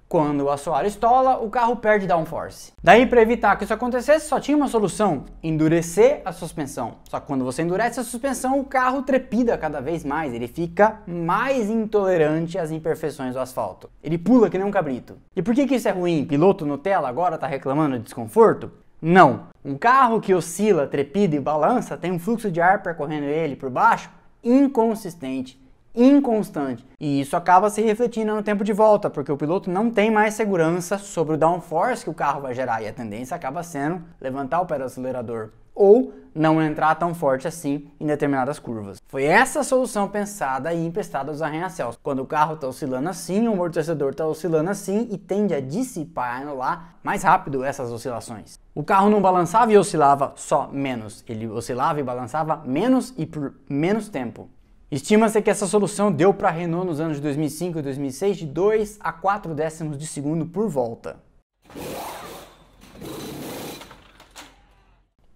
Quando 0.08 0.42
o 0.42 0.50
assoalho 0.50 0.86
estola, 0.86 1.38
o 1.38 1.50
carro 1.50 1.74
perde 1.76 2.06
downforce. 2.06 2.72
Daí, 2.80 3.06
para 3.06 3.22
evitar 3.22 3.56
que 3.56 3.64
isso 3.64 3.74
acontecesse, 3.74 4.28
só 4.28 4.38
tinha 4.38 4.56
uma 4.56 4.68
solução: 4.68 5.24
endurecer 5.42 6.22
a 6.24 6.30
suspensão. 6.30 6.98
Só 7.10 7.18
que 7.18 7.26
quando 7.26 7.44
você 7.44 7.62
endurece 7.62 7.98
a 7.98 8.04
suspensão, 8.04 8.60
o 8.60 8.64
carro 8.64 9.02
trepida 9.02 9.58
cada 9.58 9.80
vez 9.80 10.04
mais, 10.04 10.32
ele 10.32 10.46
fica 10.46 11.00
mais 11.08 11.68
intolerante 11.68 12.56
às 12.56 12.70
imperfeições 12.70 13.34
do 13.34 13.40
asfalto. 13.40 13.90
Ele 14.00 14.16
pula 14.16 14.48
que 14.48 14.56
nem 14.56 14.66
um 14.66 14.70
cabrito. 14.70 15.18
E 15.34 15.42
por 15.42 15.54
que, 15.54 15.66
que 15.66 15.74
isso 15.74 15.88
é 15.88 15.92
ruim? 15.92 16.24
Piloto 16.24 16.64
Nutella 16.64 17.08
agora 17.08 17.34
está 17.34 17.48
reclamando 17.48 17.98
de 17.98 18.04
desconforto? 18.04 18.70
Não. 19.02 19.48
Um 19.64 19.76
carro 19.76 20.20
que 20.20 20.32
oscila, 20.32 20.86
trepida 20.86 21.34
e 21.34 21.40
balança 21.40 21.96
tem 21.96 22.12
um 22.12 22.18
fluxo 22.18 22.48
de 22.48 22.60
ar 22.60 22.80
percorrendo 22.80 23.26
ele 23.26 23.56
por 23.56 23.70
baixo 23.70 24.08
inconsistente 24.44 25.65
inconstante. 25.96 26.86
E 27.00 27.20
isso 27.20 27.36
acaba 27.36 27.70
se 27.70 27.80
refletindo 27.80 28.34
no 28.34 28.42
tempo 28.42 28.62
de 28.62 28.72
volta, 28.72 29.08
porque 29.08 29.32
o 29.32 29.36
piloto 29.36 29.70
não 29.70 29.90
tem 29.90 30.10
mais 30.10 30.34
segurança 30.34 30.98
sobre 30.98 31.34
o 31.34 31.38
downforce 31.38 32.04
que 32.04 32.10
o 32.10 32.14
carro 32.14 32.42
vai 32.42 32.54
gerar 32.54 32.82
e 32.82 32.88
a 32.88 32.92
tendência 32.92 33.34
acaba 33.34 33.62
sendo 33.62 34.02
levantar 34.20 34.60
o 34.60 34.66
pé 34.66 34.78
do 34.78 34.84
acelerador 34.84 35.50
ou 35.76 36.14
não 36.34 36.60
entrar 36.60 36.94
tão 36.94 37.14
forte 37.14 37.46
assim 37.46 37.86
em 38.00 38.06
determinadas 38.06 38.58
curvas. 38.58 38.98
Foi 39.06 39.24
essa 39.24 39.62
solução 39.62 40.08
pensada 40.08 40.72
e 40.72 40.84
emprestada 40.84 41.30
aos 41.30 41.42
arranha-céus. 41.42 41.98
Quando 42.02 42.22
o 42.22 42.26
carro 42.26 42.54
está 42.54 42.66
oscilando 42.66 43.08
assim, 43.08 43.46
o 43.46 43.52
amortecedor 43.52 44.10
está 44.10 44.26
oscilando 44.26 44.70
assim 44.70 45.06
e 45.10 45.18
tende 45.18 45.54
a 45.54 45.60
dissipar, 45.60 46.40
anular 46.40 46.96
mais 47.02 47.22
rápido 47.22 47.62
essas 47.62 47.92
oscilações. 47.92 48.58
O 48.74 48.82
carro 48.82 49.10
não 49.10 49.20
balançava 49.20 49.72
e 49.72 49.78
oscilava 49.78 50.32
só 50.36 50.68
menos, 50.68 51.22
ele 51.28 51.46
oscilava 51.46 52.00
e 52.00 52.02
balançava 52.02 52.62
menos 52.64 53.14
e 53.16 53.26
por 53.26 53.54
menos 53.68 54.08
tempo. 54.08 54.48
Estima-se 54.88 55.42
que 55.42 55.50
essa 55.50 55.66
solução 55.66 56.12
deu 56.12 56.32
para 56.32 56.48
a 56.48 56.52
Renault 56.52 56.86
nos 56.86 57.00
anos 57.00 57.16
de 57.16 57.22
2005 57.24 57.80
e 57.80 57.82
2006 57.82 58.36
de 58.36 58.46
2 58.46 58.98
a 59.00 59.12
4 59.12 59.52
décimos 59.52 59.98
de 59.98 60.06
segundo 60.06 60.46
por 60.46 60.68
volta. 60.68 61.16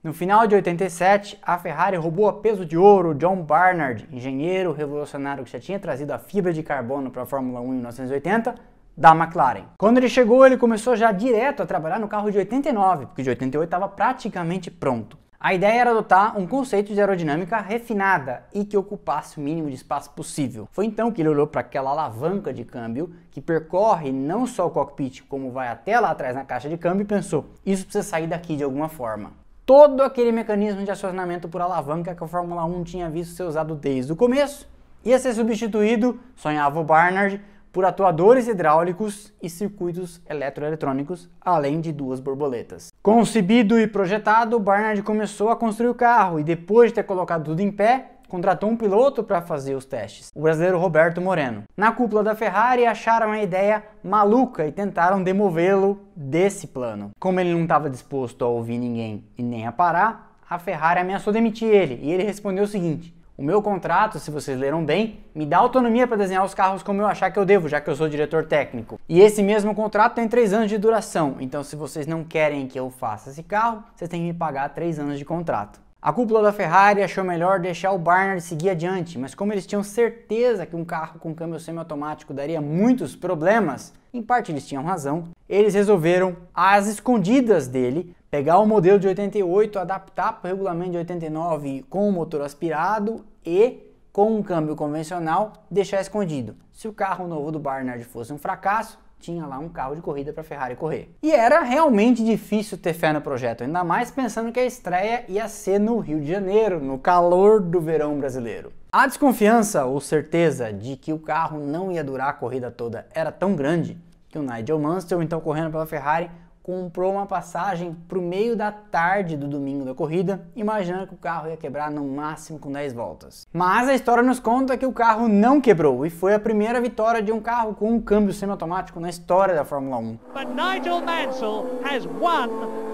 No 0.05 0.15
final 0.15 0.47
de 0.47 0.55
87, 0.55 1.37
a 1.43 1.59
Ferrari 1.59 1.97
roubou 1.97 2.29
a 2.29 2.35
peso 2.35 2.65
de 2.65 2.79
ouro 2.79 3.13
John 3.13 3.43
Barnard, 3.43 4.09
engenheiro 4.13 4.73
revolucionário 4.73 5.43
que 5.43 5.51
já 5.51 5.59
tinha 5.59 5.81
trazido 5.81 6.13
a 6.13 6.19
fibra 6.19 6.53
de 6.53 6.63
carbono 6.63 7.11
para 7.11 7.23
a 7.23 7.27
Fórmula 7.27 7.61
1 7.61 7.65
em 7.65 7.75
1980, 7.75 8.55
da 8.97 9.11
McLaren. 9.11 9.65
Quando 9.77 9.99
ele 9.99 10.09
chegou, 10.09 10.47
ele 10.47 10.57
começou 10.57 10.95
já 10.95 11.11
direto 11.11 11.61
a 11.61 11.67
trabalhar 11.67 11.99
no 11.99 12.07
carro 12.07 12.31
de 12.31 12.39
89, 12.39 13.07
porque 13.07 13.25
de 13.25 13.31
88 13.31 13.67
estava 13.67 13.89
praticamente 13.89 14.71
pronto. 14.71 15.19
A 15.43 15.55
ideia 15.55 15.81
era 15.81 15.91
adotar 15.91 16.39
um 16.39 16.47
conceito 16.47 16.93
de 16.93 17.01
aerodinâmica 17.01 17.59
refinada 17.59 18.45
e 18.53 18.63
que 18.63 18.77
ocupasse 18.77 19.39
o 19.39 19.41
mínimo 19.41 19.71
de 19.71 19.75
espaço 19.75 20.11
possível. 20.11 20.69
Foi 20.71 20.85
então 20.85 21.11
que 21.11 21.23
ele 21.23 21.31
olhou 21.31 21.47
para 21.47 21.63
aquela 21.63 21.91
alavanca 21.91 22.53
de 22.53 22.63
câmbio 22.63 23.11
que 23.31 23.41
percorre 23.41 24.13
não 24.13 24.47
só 24.47 24.67
o 24.67 24.71
cockpit, 24.71 25.23
como 25.23 25.51
vai 25.51 25.69
até 25.69 25.99
lá 25.99 26.11
atrás 26.11 26.35
na 26.37 26.45
caixa 26.45 26.69
de 26.69 26.77
câmbio 26.77 27.05
e 27.05 27.07
pensou: 27.07 27.47
isso 27.65 27.85
precisa 27.85 28.07
sair 28.07 28.27
daqui 28.27 28.55
de 28.55 28.63
alguma 28.63 28.91
forma. 28.91 29.33
Todo 29.65 30.03
aquele 30.03 30.31
mecanismo 30.31 30.85
de 30.85 30.91
acionamento 30.91 31.49
por 31.49 31.63
alavanca 31.63 32.15
que 32.15 32.23
a 32.23 32.27
Fórmula 32.29 32.65
1 32.67 32.85
tinha 32.85 33.09
visto 33.09 33.35
ser 33.35 33.45
usado 33.45 33.75
desde 33.75 34.13
o 34.13 34.17
começo 34.17 34.69
ia 35.05 35.19
ser 35.19 35.33
substituído, 35.33 36.21
sonhava 36.37 36.81
o 36.81 36.85
Barnard, 36.85 37.41
por 37.73 37.85
atuadores 37.85 38.49
hidráulicos 38.49 39.33
e 39.41 39.49
circuitos 39.49 40.21
eletroeletrônicos, 40.29 41.31
além 41.41 41.81
de 41.81 41.93
duas 41.93 42.21
borboletas. 42.21 42.90
Concebido 43.03 43.81
e 43.81 43.87
projetado, 43.87 44.61
Barnard 44.61 45.03
começou 45.03 45.49
a 45.49 45.57
construir 45.57 45.89
o 45.89 45.95
carro 45.95 46.39
e 46.39 46.45
depois 46.45 46.91
de 46.91 46.97
ter 46.97 47.03
colocado 47.03 47.45
tudo 47.45 47.61
em 47.61 47.73
pé, 47.73 48.11
contratou 48.29 48.69
um 48.69 48.77
piloto 48.77 49.25
para 49.25 49.41
fazer 49.41 49.75
os 49.75 49.87
testes, 49.87 50.29
o 50.35 50.43
brasileiro 50.43 50.79
Roberto 50.79 51.19
Moreno. 51.19 51.63
Na 51.75 51.93
cúpula 51.93 52.23
da 52.23 52.35
Ferrari 52.35 52.85
acharam 52.85 53.33
a 53.33 53.43
ideia 53.43 53.83
maluca 54.05 54.67
e 54.67 54.71
tentaram 54.71 55.23
demovê-lo 55.23 55.99
desse 56.15 56.67
plano. 56.67 57.13
Como 57.19 57.41
ele 57.41 57.55
não 57.55 57.63
estava 57.63 57.89
disposto 57.89 58.45
a 58.45 58.49
ouvir 58.49 58.77
ninguém 58.77 59.25
e 59.39 59.43
nem 59.43 59.67
a 59.67 59.73
parar, 59.73 60.37
a 60.49 60.59
Ferrari 60.59 61.01
ameaçou 61.01 61.33
demitir 61.33 61.69
ele 61.69 61.99
e 62.03 62.13
ele 62.13 62.23
respondeu 62.23 62.65
o 62.65 62.69
seguinte: 62.69 63.15
o 63.41 63.43
meu 63.43 63.63
contrato, 63.63 64.19
se 64.19 64.31
vocês 64.31 64.59
leram 64.59 64.85
bem, 64.85 65.21
me 65.35 65.47
dá 65.47 65.57
autonomia 65.57 66.07
para 66.07 66.19
desenhar 66.19 66.45
os 66.45 66.53
carros 66.53 66.83
como 66.83 67.01
eu 67.01 67.07
achar 67.07 67.31
que 67.31 67.39
eu 67.39 67.47
devo, 67.47 67.71
já 67.71 67.81
que 67.81 67.89
eu 67.89 67.97
sou 67.97 68.07
diretor 68.07 68.45
técnico. 68.45 69.01
E 69.09 69.19
esse 69.19 69.43
mesmo 69.43 69.75
contrato 69.75 70.17
tem 70.17 70.29
3 70.29 70.53
anos 70.53 70.69
de 70.69 70.77
duração, 70.77 71.37
então 71.41 71.65
se 71.65 71.75
vocês 71.75 72.07
não 72.07 72.23
querem 72.23 72.67
que 72.67 72.79
eu 72.79 72.91
faça 72.91 73.31
esse 73.31 73.43
carro, 73.43 73.83
vocês 73.97 74.11
têm 74.11 74.21
que 74.21 74.27
me 74.27 74.35
pagar 74.35 74.69
3 74.69 74.99
anos 74.99 75.19
de 75.19 75.25
contrato. 75.25 75.81
A 76.03 76.13
cúpula 76.13 76.43
da 76.43 76.53
Ferrari 76.53 77.03
achou 77.03 77.25
melhor 77.25 77.61
deixar 77.61 77.93
o 77.93 77.99
Barnard 77.99 78.43
seguir 78.43 78.69
adiante, 78.69 79.19
mas 79.19 79.35
como 79.35 79.55
eles 79.55 79.67
tinham 79.67 79.83
certeza 79.83 80.67
que 80.67 80.77
um 80.77 80.85
carro 80.85 81.19
com 81.19 81.35
câmbio 81.35 81.59
semiautomático 81.59 82.35
daria 82.35 82.61
muitos 82.61 83.17
problemas, 83.17 83.95
em 84.13 84.23
parte 84.23 84.53
eles 84.53 84.67
tinham 84.67 84.85
razão, 84.85 85.29
eles 85.49 85.73
resolveram, 85.73 86.37
às 86.55 86.87
escondidas 86.87 87.67
dele, 87.67 88.15
pegar 88.31 88.59
o 88.59 88.67
modelo 88.67 88.99
de 88.99 89.09
88, 89.09 89.79
adaptar 89.79 90.35
para 90.35 90.49
o 90.49 90.53
regulamento 90.53 90.93
de 90.93 90.99
89 90.99 91.87
com 91.89 92.07
o 92.07 92.13
motor 92.13 92.43
aspirado 92.43 93.25
e 93.45 93.91
com 94.13 94.37
um 94.37 94.43
câmbio 94.43 94.75
convencional 94.75 95.53
deixar 95.71 96.01
escondido. 96.01 96.57
Se 96.73 96.89
o 96.89 96.93
carro 96.93 97.29
novo 97.29 97.53
do 97.53 97.59
Barnard 97.59 98.03
fosse 98.05 98.33
um 98.33 98.39
fracasso, 98.39 98.99
tinha 99.21 99.47
lá 99.47 99.59
um 99.59 99.69
carro 99.69 99.95
de 99.95 100.01
corrida 100.01 100.33
para 100.33 100.43
Ferrari 100.43 100.75
correr. 100.75 101.15
E 101.23 101.31
era 101.31 101.61
realmente 101.61 102.25
difícil 102.25 102.79
ter 102.79 102.95
fé 102.95 103.13
no 103.13 103.21
projeto, 103.21 103.63
ainda 103.63 103.85
mais 103.85 104.11
pensando 104.11 104.51
que 104.51 104.59
a 104.59 104.65
estreia 104.65 105.25
ia 105.29 105.47
ser 105.47 105.79
no 105.79 105.99
Rio 105.99 106.21
de 106.21 106.27
Janeiro, 106.27 106.81
no 106.81 106.99
calor 106.99 107.61
do 107.61 107.81
verão 107.81 108.19
brasileiro. 108.19 108.73
A 108.91 109.07
desconfiança 109.07 109.85
ou 109.85 110.01
certeza 110.01 110.73
de 110.73 110.97
que 110.97 111.13
o 111.13 111.19
carro 111.19 111.61
não 111.61 111.93
ia 111.93 112.03
durar 112.03 112.31
a 112.31 112.33
corrida 112.33 112.71
toda 112.71 113.07
era 113.13 113.31
tão 113.31 113.55
grande 113.55 113.97
que 114.29 114.39
o 114.39 114.43
Nigel 114.43 114.79
Mansell, 114.79 115.23
então 115.23 115.41
correndo 115.41 115.71
pela 115.71 115.87
Ferrari, 115.87 116.31
comprou 116.63 117.13
uma 117.13 117.27
passagem 117.27 117.97
para 118.09 118.19
o 118.19 118.23
meio 118.23 118.57
da 118.57 118.71
tarde 118.71 119.37
do 119.37 119.49
domingo 119.49 119.85
da 119.85 119.95
corrida, 119.95 120.47
imaginando 120.55 121.07
que 121.07 121.15
o 121.15 121.19
carro 121.19 121.49
ia 121.49 121.57
quebrar 121.57 121.91
no 121.91 122.05
máximo 122.05 122.59
com 122.59 122.71
10 122.71 122.93
voltas. 122.93 123.47
Mas 123.53 123.89
a 123.89 123.95
história 123.95 124.23
nos 124.23 124.39
conta 124.39 124.77
que 124.77 124.87
o 124.87 124.93
carro 124.93 125.29
não 125.29 125.61
quebrou 125.61 126.05
e 126.05 126.11
foi 126.11 126.35
a 126.35 126.41
primeira 126.41 126.81
vitória 126.81 127.23
de 127.23 127.33
um 127.33 127.41
carro 127.41 127.75
com 127.75 127.91
um 127.91 128.01
câmbio 128.01 128.33
semiautomático 128.33 129.01
na 129.01 129.09
história 129.09 129.55
da 129.55 129.65
Fórmula 129.65 129.97
1. 129.99 130.19
But 130.35 130.49
Nigel 130.55 131.01
Mansell 131.01 131.67
has 131.85 132.07
won 132.07 132.49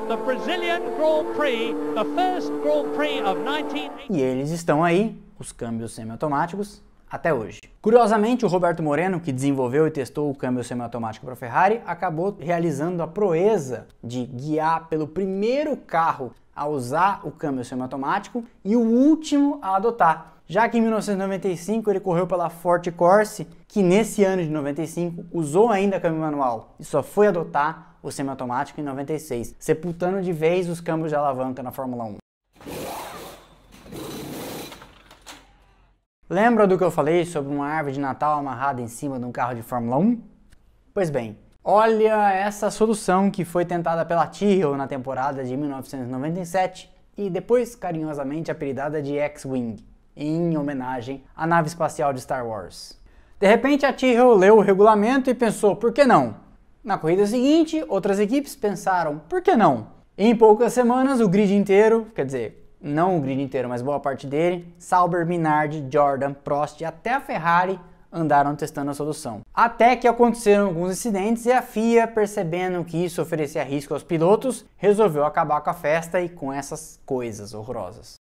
the 0.08 0.16
Brazilian 0.16 0.80
Grand 0.96 1.34
Prix, 1.36 1.74
the 1.94 2.04
first 2.14 2.52
Grand 2.62 2.94
Prix 2.94 3.20
of 3.22 3.40
19... 3.40 3.90
E 4.08 4.20
eles 4.20 4.50
estão 4.50 4.84
aí, 4.84 5.20
os 5.38 5.52
câmbios 5.52 5.94
semiautomáticos, 5.94 6.82
até 7.10 7.32
hoje. 7.32 7.60
Curiosamente, 7.80 8.44
o 8.44 8.48
Roberto 8.48 8.82
Moreno, 8.82 9.20
que 9.20 9.32
desenvolveu 9.32 9.86
e 9.86 9.90
testou 9.90 10.30
o 10.30 10.34
câmbio 10.34 10.64
semiautomático 10.64 11.24
para 11.24 11.34
a 11.34 11.36
Ferrari, 11.36 11.80
acabou 11.86 12.36
realizando 12.38 13.02
a 13.02 13.06
proeza 13.06 13.86
de 14.02 14.24
guiar 14.24 14.88
pelo 14.88 15.06
primeiro 15.06 15.76
carro 15.76 16.32
a 16.54 16.66
usar 16.66 17.20
o 17.24 17.30
câmbio 17.30 17.64
semiautomático 17.64 18.44
e 18.64 18.74
o 18.74 18.80
último 18.80 19.58
a 19.62 19.76
adotar. 19.76 20.32
Já 20.48 20.68
que 20.68 20.78
em 20.78 20.80
1995 20.80 21.90
ele 21.90 22.00
correu 22.00 22.26
pela 22.26 22.48
Forte 22.48 22.90
Corse, 22.92 23.46
que 23.66 23.82
nesse 23.82 24.24
ano 24.24 24.42
de 24.42 24.48
95 24.48 25.24
usou 25.32 25.70
ainda 25.70 26.00
câmbio 26.00 26.20
manual 26.20 26.74
e 26.78 26.84
só 26.84 27.02
foi 27.02 27.26
adotar 27.26 27.96
o 28.00 28.12
semiautomático 28.12 28.80
em 28.80 28.84
96, 28.84 29.56
sepultando 29.58 30.22
de 30.22 30.32
vez 30.32 30.68
os 30.68 30.80
câmbios 30.80 31.10
de 31.10 31.16
alavanca 31.16 31.62
na 31.62 31.72
Fórmula 31.72 32.04
1. 32.04 32.16
Lembra 36.28 36.66
do 36.66 36.76
que 36.76 36.82
eu 36.82 36.90
falei 36.90 37.24
sobre 37.24 37.54
uma 37.54 37.68
árvore 37.68 37.94
de 37.94 38.00
Natal 38.00 38.36
amarrada 38.36 38.82
em 38.82 38.88
cima 38.88 39.16
de 39.16 39.24
um 39.24 39.30
carro 39.30 39.54
de 39.54 39.62
Fórmula 39.62 39.96
1? 39.96 40.20
Pois 40.92 41.08
bem, 41.08 41.38
olha 41.62 42.32
essa 42.32 42.68
solução 42.68 43.30
que 43.30 43.44
foi 43.44 43.64
tentada 43.64 44.04
pela 44.04 44.26
Tyrrell 44.26 44.76
na 44.76 44.88
temporada 44.88 45.44
de 45.44 45.56
1997 45.56 46.92
e 47.16 47.30
depois 47.30 47.76
carinhosamente 47.76 48.50
apelidada 48.50 49.00
de 49.00 49.16
X-Wing, 49.16 49.76
em 50.16 50.58
homenagem 50.58 51.22
à 51.36 51.46
nave 51.46 51.68
espacial 51.68 52.12
de 52.12 52.20
Star 52.20 52.44
Wars. 52.44 53.00
De 53.38 53.46
repente 53.46 53.86
a 53.86 53.92
Tyrrell 53.92 54.34
leu 54.34 54.56
o 54.56 54.62
regulamento 54.62 55.30
e 55.30 55.34
pensou, 55.34 55.76
por 55.76 55.92
que 55.92 56.04
não? 56.04 56.38
Na 56.82 56.98
corrida 56.98 57.24
seguinte, 57.24 57.84
outras 57.86 58.18
equipes 58.18 58.56
pensaram, 58.56 59.20
por 59.28 59.40
que 59.42 59.54
não? 59.54 59.94
Em 60.18 60.34
poucas 60.34 60.72
semanas, 60.72 61.20
o 61.20 61.28
grid 61.28 61.54
inteiro, 61.54 62.08
quer 62.12 62.26
dizer, 62.26 62.65
não 62.80 63.16
o 63.16 63.20
grid 63.20 63.40
inteiro, 63.40 63.68
mas 63.68 63.82
boa 63.82 64.00
parte 64.00 64.26
dele, 64.26 64.72
Sauber, 64.78 65.26
Minardi, 65.26 65.86
Jordan, 65.90 66.32
Prost 66.32 66.80
e 66.80 66.84
até 66.84 67.14
a 67.14 67.20
Ferrari 67.20 67.78
andaram 68.12 68.56
testando 68.56 68.90
a 68.90 68.94
solução. 68.94 69.40
Até 69.54 69.96
que 69.96 70.08
aconteceram 70.08 70.66
alguns 70.66 70.92
incidentes 70.92 71.44
e 71.46 71.52
a 71.52 71.60
FIA, 71.60 72.06
percebendo 72.06 72.84
que 72.84 73.04
isso 73.04 73.20
oferecia 73.20 73.62
risco 73.62 73.92
aos 73.92 74.02
pilotos, 74.02 74.64
resolveu 74.76 75.24
acabar 75.24 75.60
com 75.60 75.70
a 75.70 75.74
festa 75.74 76.20
e 76.20 76.28
com 76.28 76.52
essas 76.52 77.00
coisas 77.04 77.52
horrorosas. 77.52 78.14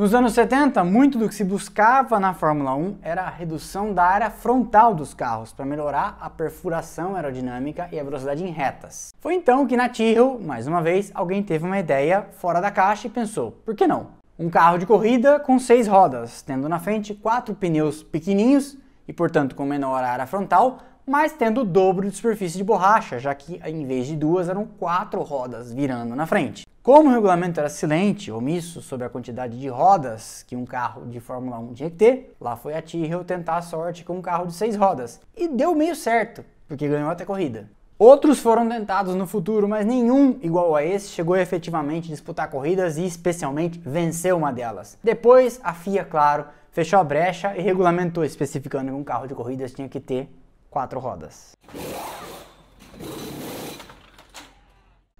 Nos 0.00 0.14
anos 0.14 0.32
70, 0.32 0.82
muito 0.82 1.18
do 1.18 1.28
que 1.28 1.34
se 1.34 1.44
buscava 1.44 2.18
na 2.18 2.32
Fórmula 2.32 2.74
1 2.74 3.00
era 3.02 3.24
a 3.24 3.28
redução 3.28 3.92
da 3.92 4.02
área 4.02 4.30
frontal 4.30 4.94
dos 4.94 5.12
carros 5.12 5.52
para 5.52 5.66
melhorar 5.66 6.16
a 6.18 6.30
perfuração 6.30 7.16
aerodinâmica 7.16 7.86
e 7.92 8.00
a 8.00 8.02
velocidade 8.02 8.42
em 8.42 8.50
retas. 8.50 9.12
Foi 9.20 9.34
então 9.34 9.66
que 9.66 9.76
na 9.76 9.90
Tyrrell, 9.90 10.40
mais 10.40 10.66
uma 10.66 10.80
vez, 10.80 11.10
alguém 11.12 11.42
teve 11.42 11.66
uma 11.66 11.78
ideia 11.78 12.26
fora 12.38 12.62
da 12.62 12.70
caixa 12.70 13.08
e 13.08 13.10
pensou: 13.10 13.52
por 13.62 13.74
que 13.74 13.86
não? 13.86 14.06
Um 14.38 14.48
carro 14.48 14.78
de 14.78 14.86
corrida 14.86 15.38
com 15.38 15.58
seis 15.58 15.86
rodas, 15.86 16.40
tendo 16.40 16.66
na 16.66 16.78
frente 16.78 17.14
quatro 17.14 17.54
pneus 17.54 18.02
pequeninhos 18.02 18.78
e, 19.06 19.12
portanto, 19.12 19.54
com 19.54 19.66
menor 19.66 20.02
área 20.02 20.26
frontal, 20.26 20.78
mas 21.06 21.34
tendo 21.34 21.60
o 21.60 21.64
dobro 21.64 22.08
de 22.08 22.16
superfície 22.16 22.56
de 22.56 22.64
borracha, 22.64 23.18
já 23.18 23.34
que 23.34 23.60
em 23.66 23.84
vez 23.84 24.06
de 24.06 24.16
duas 24.16 24.48
eram 24.48 24.64
quatro 24.64 25.20
rodas 25.20 25.70
virando 25.70 26.16
na 26.16 26.24
frente. 26.24 26.69
Como 26.82 27.10
o 27.10 27.12
regulamento 27.12 27.60
era 27.60 27.68
silente, 27.68 28.32
omisso 28.32 28.80
sobre 28.80 29.06
a 29.06 29.10
quantidade 29.10 29.60
de 29.60 29.68
rodas 29.68 30.42
que 30.48 30.56
um 30.56 30.64
carro 30.64 31.04
de 31.06 31.20
Fórmula 31.20 31.58
1 31.58 31.74
tinha 31.74 31.90
que 31.90 31.96
ter, 31.96 32.34
lá 32.40 32.56
foi 32.56 32.74
a 32.74 32.80
Tyrrell 32.80 33.22
tentar 33.22 33.58
a 33.58 33.62
sorte 33.62 34.02
com 34.02 34.16
um 34.16 34.22
carro 34.22 34.46
de 34.46 34.54
seis 34.54 34.76
rodas. 34.76 35.20
E 35.36 35.46
deu 35.46 35.74
meio 35.74 35.94
certo, 35.94 36.42
porque 36.66 36.88
ganhou 36.88 37.10
até 37.10 37.26
corrida. 37.26 37.68
Outros 37.98 38.38
foram 38.38 38.66
tentados 38.66 39.14
no 39.14 39.26
futuro, 39.26 39.68
mas 39.68 39.84
nenhum 39.84 40.38
igual 40.40 40.74
a 40.74 40.82
esse 40.82 41.10
chegou 41.10 41.36
efetivamente 41.36 42.06
a 42.06 42.14
disputar 42.14 42.48
corridas 42.48 42.96
e, 42.96 43.04
especialmente, 43.04 43.78
venceu 43.78 44.38
uma 44.38 44.50
delas. 44.50 44.96
Depois, 45.04 45.60
a 45.62 45.74
FIA, 45.74 46.02
claro, 46.02 46.46
fechou 46.72 46.98
a 46.98 47.04
brecha 47.04 47.54
e 47.58 47.60
regulamentou, 47.60 48.24
especificando 48.24 48.86
que 48.86 48.96
um 48.96 49.04
carro 49.04 49.26
de 49.26 49.34
corridas 49.34 49.74
tinha 49.74 49.86
que 49.86 50.00
ter 50.00 50.30
quatro 50.70 50.98
rodas. 50.98 51.52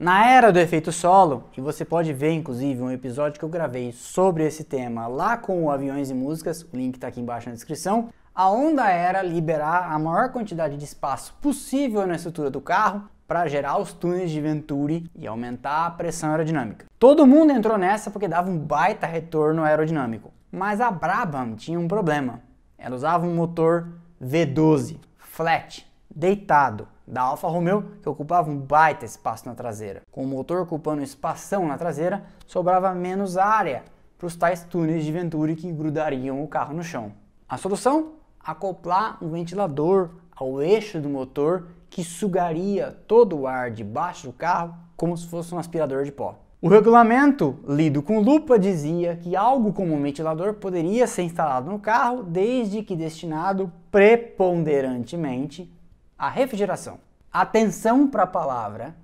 Na 0.00 0.26
era 0.26 0.50
do 0.50 0.59
efeito 0.59 0.90
solo, 0.90 1.45
e 1.54 1.61
você 1.61 1.85
pode 1.85 2.11
ver 2.14 2.33
inclusive 2.33 2.80
um 2.80 2.90
episódio 2.90 3.38
que 3.38 3.45
eu 3.45 3.50
gravei 3.50 3.92
sobre 3.92 4.47
esse 4.47 4.64
tema 4.64 5.07
lá 5.07 5.37
com 5.37 5.62
o 5.62 5.71
Aviões 5.71 6.09
e 6.09 6.14
Músicas, 6.14 6.62
o 6.62 6.75
link 6.75 6.95
está 6.95 7.09
aqui 7.09 7.21
embaixo 7.21 7.50
na 7.50 7.54
descrição, 7.54 8.09
a 8.35 8.50
onda 8.50 8.88
era 8.88 9.21
liberar 9.21 9.92
a 9.92 9.99
maior 9.99 10.33
quantidade 10.33 10.78
de 10.78 10.85
espaço 10.87 11.35
possível 11.42 12.07
na 12.07 12.14
estrutura 12.14 12.49
do 12.49 12.62
carro 12.62 13.02
para 13.28 13.47
gerar 13.47 13.78
os 13.78 13.92
túneis 13.92 14.30
de 14.30 14.40
Venturi 14.40 15.04
e 15.14 15.26
aumentar 15.26 15.85
a 15.85 15.90
pressão 15.90 16.30
aerodinâmica. 16.30 16.87
Todo 16.99 17.26
mundo 17.26 17.52
entrou 17.52 17.76
nessa 17.76 18.11
porque 18.11 18.26
dava 18.26 18.49
um 18.49 18.57
baita 18.57 19.07
retorno 19.07 19.62
aerodinâmico, 19.62 20.33
mas 20.50 20.80
a 20.80 20.90
Brabham 20.90 21.54
tinha 21.57 21.78
um 21.78 21.87
problema. 21.87 22.40
Ela 22.78 22.97
usava 22.97 23.26
um 23.26 23.35
motor 23.35 23.87
V12, 24.19 24.97
flat, 25.19 25.87
deitado, 26.14 26.88
da 27.07 27.23
Alfa 27.23 27.49
Romeo, 27.49 27.85
que 28.02 28.09
ocupava 28.09 28.50
um 28.50 28.57
baita 28.57 29.05
espaço 29.05 29.47
na 29.47 29.55
traseira. 29.55 30.02
Com 30.11 30.25
o 30.25 30.26
motor 30.26 30.61
ocupando 30.61 31.02
espação 31.02 31.67
na 31.67 31.76
traseira, 31.76 32.25
sobrava 32.47 32.95
menos 32.95 33.37
área 33.37 33.85
para 34.17 34.26
os 34.26 34.37
tais 34.37 34.64
túneis 34.64 35.05
de 35.05 35.11
Venturi 35.11 35.57
que 35.57 35.73
grudariam 35.73 36.43
o 36.43 36.49
carro 36.49 36.75
no 36.75 36.83
chão. 36.83 37.12
A 37.49 37.57
solução? 37.57 38.12
Acoplar 38.38 39.19
um 39.23 39.31
ventilador 39.31 40.11
ao 40.35 40.62
eixo 40.62 41.00
do 41.00 41.09
motor 41.09 41.69
que 41.88 42.05
sugaria 42.05 42.97
todo 43.07 43.40
o 43.40 43.47
ar 43.47 43.71
debaixo 43.71 44.29
do 44.29 44.33
carro 44.33 44.75
como 44.97 45.17
se 45.17 45.26
fosse 45.26 45.55
um 45.55 45.59
aspirador 45.59 46.05
de 46.05 46.12
pó. 46.12 46.38
O 46.62 46.69
regulamento, 46.69 47.59
lido 47.67 48.02
com 48.02 48.21
lupa, 48.21 48.59
dizia 48.59 49.17
que 49.17 49.35
algo 49.35 49.73
como 49.73 49.95
um 49.95 50.02
ventilador 50.02 50.55
poderia 50.55 51.07
ser 51.07 51.23
instalado 51.23 51.71
no 51.71 51.79
carro 51.79 52.23
desde 52.23 52.83
que 52.83 52.95
destinado 52.95 53.73
preponderantemente 53.90 55.73
à 56.21 56.29
refrigeração. 56.29 56.99
Atenção 57.33 58.07
para 58.07 58.25
a 58.25 58.27
palavra 58.27 58.94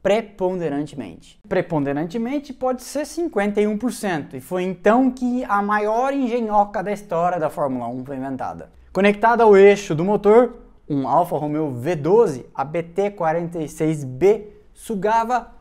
preponderantemente. 0.00 1.38
Preponderantemente 1.48 2.52
pode 2.52 2.84
ser 2.84 3.02
51%, 3.02 4.34
e 4.34 4.40
foi 4.40 4.62
então 4.62 5.10
que 5.10 5.44
a 5.44 5.60
maior 5.60 6.14
engenhoca 6.14 6.82
da 6.82 6.92
história 6.92 7.40
da 7.40 7.50
Fórmula 7.50 7.88
1 7.88 8.04
foi 8.06 8.16
inventada. 8.16 8.70
Conectada 8.92 9.42
ao 9.42 9.56
eixo 9.56 9.94
do 9.94 10.04
motor, 10.04 10.56
um 10.88 11.06
Alfa 11.08 11.36
Romeo 11.36 11.68
V12, 11.70 12.46
a 12.54 12.64
BT46B 12.64 14.44
sugava 14.72 15.52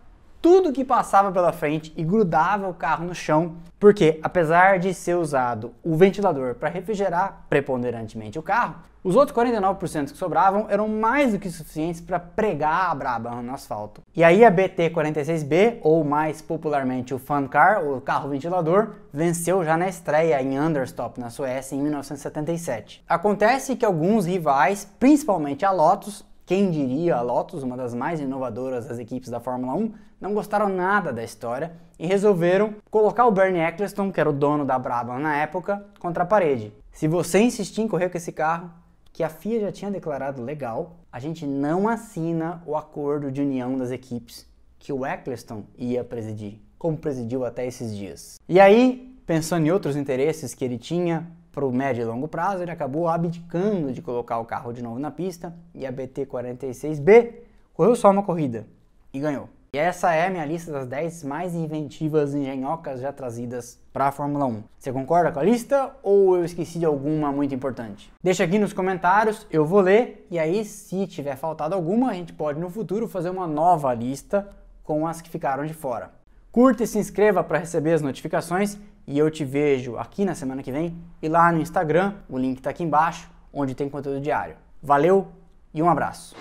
tudo 0.41 0.71
que 0.71 0.85
passava 0.85 1.31
pela 1.31 1.51
frente 1.51 1.93
e 1.97 2.03
grudava 2.03 2.67
o 2.67 2.73
carro 2.73 3.05
no 3.05 3.15
chão, 3.15 3.55
porque 3.79 4.19
apesar 4.23 4.79
de 4.79 4.93
ser 4.93 5.15
usado 5.15 5.73
o 5.83 5.95
ventilador 5.95 6.55
para 6.55 6.69
refrigerar 6.69 7.45
preponderantemente 7.49 8.39
o 8.39 8.43
carro, 8.43 8.75
os 9.01 9.15
outros 9.15 9.37
49% 9.37 10.11
que 10.11 10.17
sobravam 10.17 10.67
eram 10.69 10.87
mais 10.87 11.31
do 11.31 11.39
que 11.39 11.49
suficientes 11.49 12.01
para 12.01 12.19
pregar 12.19 12.91
a 12.91 12.95
braba 12.95 13.31
no 13.41 13.53
asfalto. 13.53 14.01
E 14.13 14.23
aí 14.25 14.43
a 14.43 14.51
BT46B, 14.51 15.77
ou 15.81 16.03
mais 16.03 16.41
popularmente 16.41 17.13
o 17.13 17.19
Fun 17.19 17.47
Car, 17.47 17.81
o 17.81 18.01
carro 18.01 18.29
ventilador, 18.29 18.95
venceu 19.13 19.63
já 19.63 19.77
na 19.77 19.87
estreia 19.87 20.41
em 20.41 20.59
Understop, 20.59 21.17
na 21.17 21.29
Suécia, 21.29 21.75
em 21.75 21.81
1977. 21.81 23.01
Acontece 23.07 23.77
que 23.77 23.85
alguns 23.85 24.25
rivais, 24.25 24.85
principalmente 24.99 25.65
a 25.65 25.71
Lotus, 25.71 26.25
quem 26.49 26.71
diria 26.71 27.15
a 27.15 27.21
Lotus, 27.21 27.61
uma 27.61 27.77
das 27.77 27.93
mais 27.93 28.19
inovadoras 28.19 28.87
das 28.87 28.97
equipes 28.97 29.29
da 29.29 29.39
Fórmula 29.39 29.75
1, 29.75 29.93
não 30.19 30.33
gostaram 30.33 30.67
nada 30.67 31.13
da 31.13 31.23
história 31.23 31.73
e 31.99 32.07
resolveram 32.07 32.73
colocar 32.89 33.27
o 33.27 33.31
Bernie 33.31 33.61
Eccleston, 33.61 34.11
que 34.11 34.19
era 34.19 34.27
o 34.27 34.33
dono 34.33 34.65
da 34.65 34.79
Brabham 34.79 35.19
na 35.19 35.35
época, 35.35 35.85
contra 35.99 36.23
a 36.23 36.25
parede. 36.25 36.73
Se 36.91 37.07
você 37.07 37.37
insistir 37.37 37.81
em 37.81 37.87
correr 37.87 38.09
com 38.09 38.17
esse 38.17 38.31
carro, 38.31 38.71
que 39.13 39.21
a 39.21 39.29
FIA 39.29 39.59
já 39.59 39.71
tinha 39.71 39.91
declarado 39.91 40.41
legal, 40.41 40.95
a 41.11 41.19
gente 41.19 41.45
não 41.45 41.87
assina 41.87 42.63
o 42.65 42.75
acordo 42.75 43.31
de 43.31 43.41
união 43.41 43.77
das 43.77 43.91
equipes 43.91 44.47
que 44.79 44.91
o 44.91 45.05
Eccleston 45.05 45.65
ia 45.77 46.03
presidir, 46.03 46.59
como 46.79 46.97
presidiu 46.97 47.45
até 47.45 47.67
esses 47.67 47.95
dias. 47.95 48.39
E 48.49 48.59
aí, 48.59 49.15
pensando 49.23 49.67
em 49.67 49.71
outros 49.71 49.95
interesses 49.95 50.55
que 50.55 50.65
ele 50.65 50.79
tinha, 50.79 51.27
para 51.51 51.65
o 51.65 51.71
médio 51.71 52.01
e 52.01 52.05
longo 52.05 52.27
prazo, 52.27 52.63
ele 52.63 52.71
acabou 52.71 53.07
abdicando 53.07 53.91
de 53.91 54.01
colocar 54.01 54.39
o 54.39 54.45
carro 54.45 54.71
de 54.71 54.81
novo 54.81 54.99
na 54.99 55.11
pista 55.11 55.53
e 55.73 55.85
a 55.85 55.91
BT46B 55.91 57.33
correu 57.73 57.95
só 57.95 58.09
uma 58.11 58.23
corrida 58.23 58.67
e 59.13 59.19
ganhou. 59.19 59.49
E 59.71 59.77
essa 59.77 60.11
é 60.11 60.25
a 60.25 60.29
minha 60.31 60.45
lista 60.45 60.71
das 60.71 60.87
10 60.87 61.23
mais 61.25 61.53
inventivas 61.53 62.33
engenhocas 62.33 63.01
já 63.01 63.13
trazidas 63.13 63.79
para 63.93 64.07
a 64.07 64.11
Fórmula 64.11 64.47
1. 64.47 64.63
Você 64.79 64.91
concorda 64.91 65.31
com 65.31 65.39
a 65.39 65.43
lista 65.43 65.95
ou 66.01 66.35
eu 66.35 66.43
esqueci 66.43 66.79
de 66.79 66.85
alguma 66.85 67.31
muito 67.31 67.53
importante? 67.53 68.11
Deixa 68.23 68.43
aqui 68.43 68.57
nos 68.57 68.73
comentários, 68.73 69.45
eu 69.51 69.63
vou 69.63 69.81
ler 69.81 70.25
e 70.31 70.39
aí 70.39 70.65
se 70.65 71.05
tiver 71.05 71.35
faltado 71.35 71.75
alguma, 71.75 72.09
a 72.09 72.15
gente 72.15 72.33
pode 72.33 72.59
no 72.59 72.71
futuro 72.71 73.07
fazer 73.07 73.29
uma 73.29 73.45
nova 73.45 73.93
lista 73.93 74.49
com 74.83 75.05
as 75.05 75.21
que 75.21 75.29
ficaram 75.29 75.63
de 75.67 75.73
fora. 75.75 76.11
Curta 76.51 76.83
e 76.83 76.87
se 76.87 76.97
inscreva 76.97 77.43
para 77.43 77.59
receber 77.59 77.93
as 77.93 78.01
notificações 78.01 78.75
e 79.09 79.17
eu 79.17 79.31
te 79.31 79.43
vejo 79.43 79.97
aqui 79.97 80.23
na 80.23 80.35
semana 80.35 80.61
que 80.61 80.71
vem 80.71 80.95
e 81.19 81.27
lá 81.27 81.51
no 81.51 81.59
Instagram, 81.59 82.13
o 82.29 82.37
link 82.37 82.59
está 82.59 82.69
aqui 82.69 82.83
embaixo, 82.83 83.27
onde 83.51 83.73
tem 83.73 83.89
conteúdo 83.89 84.21
diário. 84.21 84.55
Valeu 84.83 85.27
e 85.73 85.81
um 85.81 85.89
abraço. 85.89 86.35